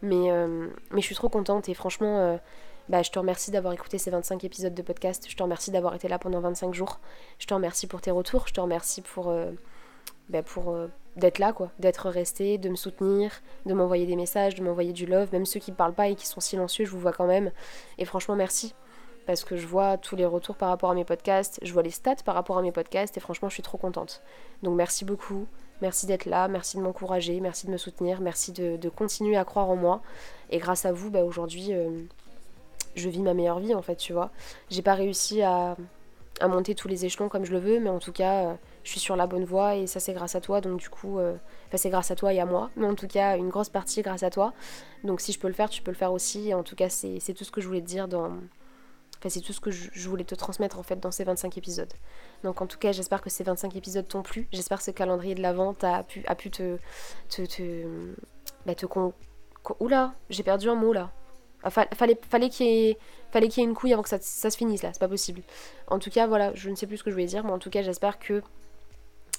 Mais, 0.03 0.31
euh, 0.31 0.69
je 0.95 1.01
suis 1.01 1.15
trop 1.15 1.29
contente 1.29 1.69
et 1.69 1.75
franchement. 1.75 2.19
Euh, 2.19 2.37
bah, 2.89 3.03
je 3.03 3.11
te 3.11 3.19
remercie 3.19 3.51
d'avoir 3.51 3.75
écouté 3.75 3.99
ces 3.99 4.11
25 4.11 4.45
épisodes 4.45 4.75
de 4.75 4.83
podcast. 4.83 5.27
Je 5.29 5.37
te 5.37 5.43
remercie 5.43 5.71
d'avoir 5.71 5.95
été 5.95 6.09
là 6.09 6.19
pendant 6.19 6.41
25 6.41 6.73
jours. 6.73 7.01
Je 7.39 7.47
te 7.47 7.53
remercie 7.53 7.87
pour 7.87 8.01
tes 8.01 8.11
retours. 8.11 8.49
Je 8.49 8.55
te 8.55 8.61
remercie 8.61 9.03
pour, 9.03 9.29
euh, 9.29 9.51
bah, 10.31 10.43
pour 10.43 10.71
euh, 10.71 10.89
d'être 11.17 11.39
là, 11.39 11.53
quoi. 11.53 11.71
D'être 11.79 12.09
resté, 12.09 12.57
de 12.57 12.69
me 12.71 12.77
soutenir, 12.77 13.31
de 13.67 13.75
m'envoyer 13.75 14.07
des 14.07 14.17
messages, 14.17 14.55
de 14.55 14.63
m'envoyer 14.63 14.93
du 14.93 15.05
love. 15.05 15.29
Même 15.33 15.45
ceux 15.45 15.61
qui 15.61 15.71
ne 15.71 15.77
parlent 15.77 15.95
pas 15.95 16.09
et 16.09 16.15
qui 16.15 16.27
sont 16.27 16.41
silencieux, 16.41 16.87
je 16.87 16.91
vous 16.91 17.01
vois 17.01 17.13
quand 17.13 17.27
même. 17.27 17.53
Et 17.99 18.07
franchement, 18.07 18.37
merci. 18.37 18.75
Parce 19.27 19.45
que 19.45 19.57
je 19.59 19.67
vois 19.67 19.99
tous 19.99 20.17
les 20.17 20.25
retours 20.25 20.57
par 20.57 20.71
rapport 20.71 20.91
à 20.91 20.95
mes 20.95 21.05
podcasts. 21.05 21.61
Je 21.63 21.73
vois 21.75 21.83
les 21.83 21.91
stats 21.91 22.17
par 22.25 22.35
rapport 22.35 22.57
à 22.57 22.63
mes 22.63 22.73
podcasts. 22.73 23.15
Et 23.19 23.21
franchement, 23.21 23.51
je 23.51 23.55
suis 23.55 23.63
trop 23.63 23.77
contente. 23.77 24.23
Donc 24.63 24.75
merci 24.75 25.05
beaucoup. 25.05 25.47
Merci 25.81 26.07
d'être 26.07 26.25
là, 26.25 26.49
merci 26.49 26.77
de 26.77 26.83
m'encourager, 26.83 27.39
merci 27.41 27.67
de 27.67 27.71
me 27.71 27.77
soutenir, 27.77 28.21
merci 28.21 28.51
de, 28.51 28.89
continuer 28.89 29.37
à 29.37 29.45
croire 29.45 29.71
en 29.71 29.77
moi. 29.77 30.01
Et 30.51 30.59
grâce 30.59 30.85
à 30.85 30.93
vous, 30.93 31.09
bah, 31.09 31.23
aujourd'hui, 31.23 31.73
euh, 31.73 32.03
je 32.95 33.09
vis 33.09 33.23
ma 33.23 33.35
meilleure 33.35 33.61
vie 33.61 33.75
en 33.75 33.83
fait, 33.83 33.97
tu 33.97 34.13
vois. 34.13 34.31
J'ai 34.71 34.83
pas 34.83 34.95
réussi 34.95 35.43
à, 35.43 35.77
monter 36.47 36.75
tous 36.75 36.87
les 36.87 37.05
échelons 37.05 37.29
comme 37.29 37.45
je 37.45 37.53
le 37.53 37.59
veux, 37.59 37.81
mais 37.81 37.91
en 37.91 37.99
tout 37.99 38.13
cas, 38.13 38.45
euh, 38.45 38.55
je 38.85 38.91
suis 38.91 39.01
sur 39.01 39.17
la 39.17 39.27
bonne 39.27 39.45
voie 39.45 39.75
et 39.75 39.87
ça 39.87 39.99
c'est 39.99 40.13
grâce 40.13 40.35
à 40.35 40.41
toi. 40.41 40.61
Donc 40.61 40.79
du 40.79 40.89
coup, 40.89 41.19
euh, 41.19 41.37
c'est 41.75 41.91
grâce 41.91 42.11
à 42.11 42.15
toi 42.15 42.33
et 42.33 42.41
à 42.41 42.47
moi, 42.47 42.71
mais 42.77 42.87
en 42.87 42.95
tout 42.95 43.09
cas, 43.09 43.37
une 43.37 43.49
grosse 43.49 43.69
partie 43.69 44.03
grâce 44.03 44.23
à 44.23 44.31
toi. 44.31 44.53
Donc 45.05 45.21
si 45.21 45.33
je 45.33 45.39
peux 45.39 45.49
le 45.49 45.55
faire, 45.55 45.71
tu 45.71 45.83
peux 45.83 45.91
le 45.91 45.97
faire 45.97 46.13
aussi. 46.13 46.49
Et 46.49 46.55
en 46.55 46.63
tout 46.63 46.77
cas, 46.77 46.89
c'est 46.89 47.35
tout 47.35 47.45
ce 47.45 47.51
que 47.51 47.61
je 47.61 47.67
voulais 47.67 47.83
te 47.83 47.87
dire 47.87 48.09
dans... 48.09 48.31
Enfin, 49.19 49.31
c'est 49.31 49.41
tout 49.41 49.53
ce 49.53 49.61
que 49.61 49.73
je, 49.73 50.09
voulais 50.09 50.23
te 50.23 50.37
transmettre 50.37 50.79
en 50.79 50.85
fait 50.85 51.01
dans 51.01 51.11
ces 51.11 51.25
25 51.25 51.59
épisodes. 51.59 51.93
Donc 52.45 52.63
en 52.63 52.69
tout 52.69 52.79
cas, 52.79 52.93
j'espère 52.93 53.21
que 53.21 53.31
ces 53.31 53.43
25 53.43 53.75
épisodes 53.75 54.07
t'ont 54.07 54.23
plu. 54.23 54.47
J'espère 54.53 54.79
que 54.79 54.85
ce 54.85 54.93
calendrier 54.93 55.35
de 55.35 55.43
l'avant 55.43 55.75
a 55.83 56.05
pu, 56.05 56.23
a 56.29 56.37
pu 56.37 56.53
te... 56.53 56.79
te, 57.29 57.43
te, 57.45 57.85
bah, 58.65 58.77
te 58.77 58.87
con... 58.87 59.13
Oula, 59.81 60.15
j'ai 60.31 60.45
perdu 60.45 60.69
un 60.69 60.77
mot 60.77 60.93
là 60.93 61.11
fallait 61.71 62.19
fallait 62.29 62.49
qu'il 62.49 62.67
y, 62.67 62.91
ait, 62.91 62.97
une 63.59 63.75
couille 63.75 63.93
avant 63.93 64.03
que 64.03 64.09
ça, 64.09 64.19
se 64.21 64.57
finisse 64.57 64.83
là, 64.83 64.91
c'est 64.93 65.01
pas 65.01 65.09
possible. 65.09 65.43
En 65.89 65.99
tout 65.99 66.11
cas, 66.11 66.27
voilà, 66.27 66.53
je 66.55 66.71
ne 66.71 66.75
sais 66.75 66.87
plus 66.87 66.99
ce 66.99 67.05
que 67.05 67.11
je 67.11 67.15
voulais 67.15 67.27
dire, 67.27 67.45
mais 67.45 67.51
en 67.53 67.59
tout 67.59 67.71
cas, 67.71 67.83
j'espère 67.83 68.19
que 68.19 68.43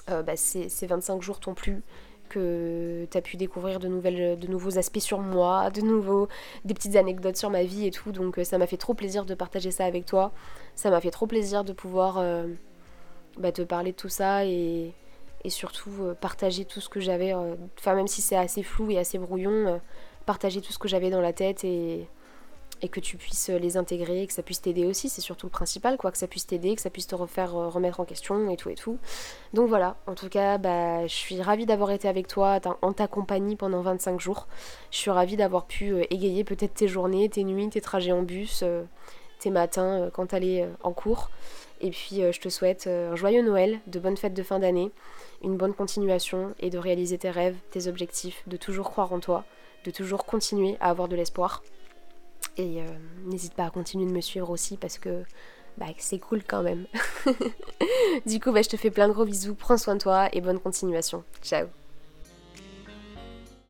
euh, 0.09 0.23
bah, 0.23 0.35
ces, 0.35 0.69
25 0.81 1.21
jours 1.21 1.39
t'ont 1.39 1.53
plu, 1.53 1.81
que 2.29 3.07
tu 3.09 3.17
as 3.17 3.21
pu 3.21 3.37
découvrir 3.37 3.79
de, 3.79 3.87
nouveaux 4.47 4.77
aspects 4.77 4.99
sur 4.99 5.19
moi, 5.19 5.69
de 5.71 5.81
nouveaux, 5.81 6.27
des 6.65 6.73
petites 6.73 6.95
anecdotes 6.95 7.37
sur 7.37 7.49
ma 7.49 7.63
vie 7.63 7.85
et 7.87 7.91
tout. 7.91 8.11
Donc 8.11 8.39
euh, 8.39 8.43
ça 8.43 8.57
m'a 8.57 8.67
fait 8.67 8.77
trop 8.77 8.93
plaisir 8.93 9.25
de 9.25 9.33
partager 9.33 9.71
ça 9.71 9.85
avec 9.85 10.05
toi. 10.05 10.31
Ça 10.75 10.89
m'a 10.89 11.01
fait 11.01 11.11
trop 11.11 11.27
plaisir 11.27 11.63
de 11.63 11.73
pouvoir 11.73 12.17
euh, 12.19 12.47
bah, 13.37 13.51
te 13.51 13.61
parler 13.61 13.91
de 13.91 13.97
tout 13.97 14.09
ça 14.09 14.45
et, 14.45 14.93
et 15.43 15.49
surtout 15.49 16.13
partager 16.21 16.65
tout 16.65 16.81
ce 16.81 16.89
que 16.89 16.99
j'avais. 16.99 17.33
Enfin, 17.79 17.95
même 17.95 18.07
si 18.07 18.21
c'est 18.21 18.37
assez 18.37 18.63
flou 18.63 18.91
et 18.91 18.97
assez 18.97 19.17
brouillon 19.17 19.79
partager 20.29 20.61
tout 20.61 20.71
ce 20.71 20.77
que 20.77 20.87
j'avais 20.87 21.09
dans 21.09 21.21
la 21.21 21.33
tête 21.33 21.63
et, 21.63 22.07
et 22.81 22.89
que 22.89 22.99
tu 22.99 23.17
puisses 23.17 23.49
les 23.49 23.77
intégrer, 23.77 24.25
que 24.27 24.33
ça 24.33 24.43
puisse 24.43 24.61
t'aider 24.61 24.85
aussi, 24.85 25.09
c'est 25.09 25.21
surtout 25.21 25.47
le 25.47 25.51
principal, 25.51 25.97
quoi, 25.97 26.11
que 26.11 26.17
ça 26.17 26.27
puisse 26.27 26.47
t'aider, 26.47 26.75
que 26.75 26.81
ça 26.81 26.89
puisse 26.89 27.07
te 27.07 27.15
refaire 27.15 27.55
euh, 27.55 27.69
remettre 27.69 27.99
en 27.99 28.05
question 28.05 28.49
et 28.49 28.57
tout 28.57 28.69
et 28.69 28.75
tout. 28.75 28.97
Donc 29.53 29.69
voilà, 29.69 29.97
en 30.07 30.15
tout 30.15 30.29
cas, 30.29 30.57
bah, 30.57 31.05
je 31.07 31.13
suis 31.13 31.41
ravie 31.41 31.65
d'avoir 31.65 31.91
été 31.91 32.07
avec 32.07 32.27
toi 32.27 32.59
en 32.81 32.93
ta 32.93 33.07
compagnie 33.07 33.55
pendant 33.55 33.81
25 33.81 34.19
jours. 34.19 34.47
Je 34.91 34.97
suis 34.97 35.11
ravie 35.11 35.37
d'avoir 35.37 35.65
pu 35.65 35.91
euh, 35.91 36.03
égayer 36.09 36.43
peut-être 36.43 36.73
tes 36.73 36.87
journées, 36.87 37.29
tes 37.29 37.43
nuits, 37.43 37.69
tes 37.69 37.81
trajets 37.81 38.11
en 38.11 38.23
bus, 38.23 38.61
euh, 38.63 38.83
tes 39.39 39.49
matins 39.49 40.09
quand 40.13 40.27
t'allais 40.27 40.67
en 40.83 40.91
cours. 40.91 41.29
Et 41.81 41.91
puis 41.91 42.21
je 42.29 42.39
te 42.41 42.49
souhaite 42.49 42.87
un 42.87 43.15
joyeux 43.15 43.41
Noël, 43.41 43.79
de 43.87 43.99
bonnes 43.99 44.17
fêtes 44.17 44.33
de 44.33 44.43
fin 44.43 44.59
d'année, 44.59 44.91
une 45.41 45.55
bonne 45.55 45.73
continuation 45.73 46.53
et 46.59 46.69
de 46.69 46.77
réaliser 46.77 47.17
tes 47.17 47.29
rêves, 47.29 47.55
tes 47.71 47.87
objectifs, 47.87 48.43
de 48.47 48.57
toujours 48.57 48.89
croire 48.89 49.13
en 49.13 49.21
toi 49.21 49.45
de 49.85 49.91
toujours 49.91 50.25
continuer 50.25 50.77
à 50.79 50.89
avoir 50.89 51.07
de 51.07 51.15
l'espoir. 51.15 51.63
Et 52.59 52.81
euh, 52.81 52.85
n'hésite 53.25 53.53
pas 53.53 53.63
à 53.63 53.69
continuer 53.69 54.05
de 54.05 54.11
me 54.11 54.19
suivre 54.19 54.49
aussi 54.49 54.75
parce 54.75 54.97
que 54.97 55.23
bah, 55.77 55.85
c'est 55.97 56.19
cool 56.19 56.43
quand 56.43 56.61
même. 56.61 56.87
du 58.25 58.41
coup, 58.41 58.51
bah, 58.51 58.61
je 58.61 58.67
te 58.67 58.75
fais 58.75 58.91
plein 58.91 59.07
de 59.07 59.13
gros 59.13 59.23
bisous, 59.23 59.55
prends 59.55 59.77
soin 59.77 59.95
de 59.95 60.01
toi 60.01 60.27
et 60.33 60.41
bonne 60.41 60.59
continuation. 60.59 61.23
Ciao 61.41 61.67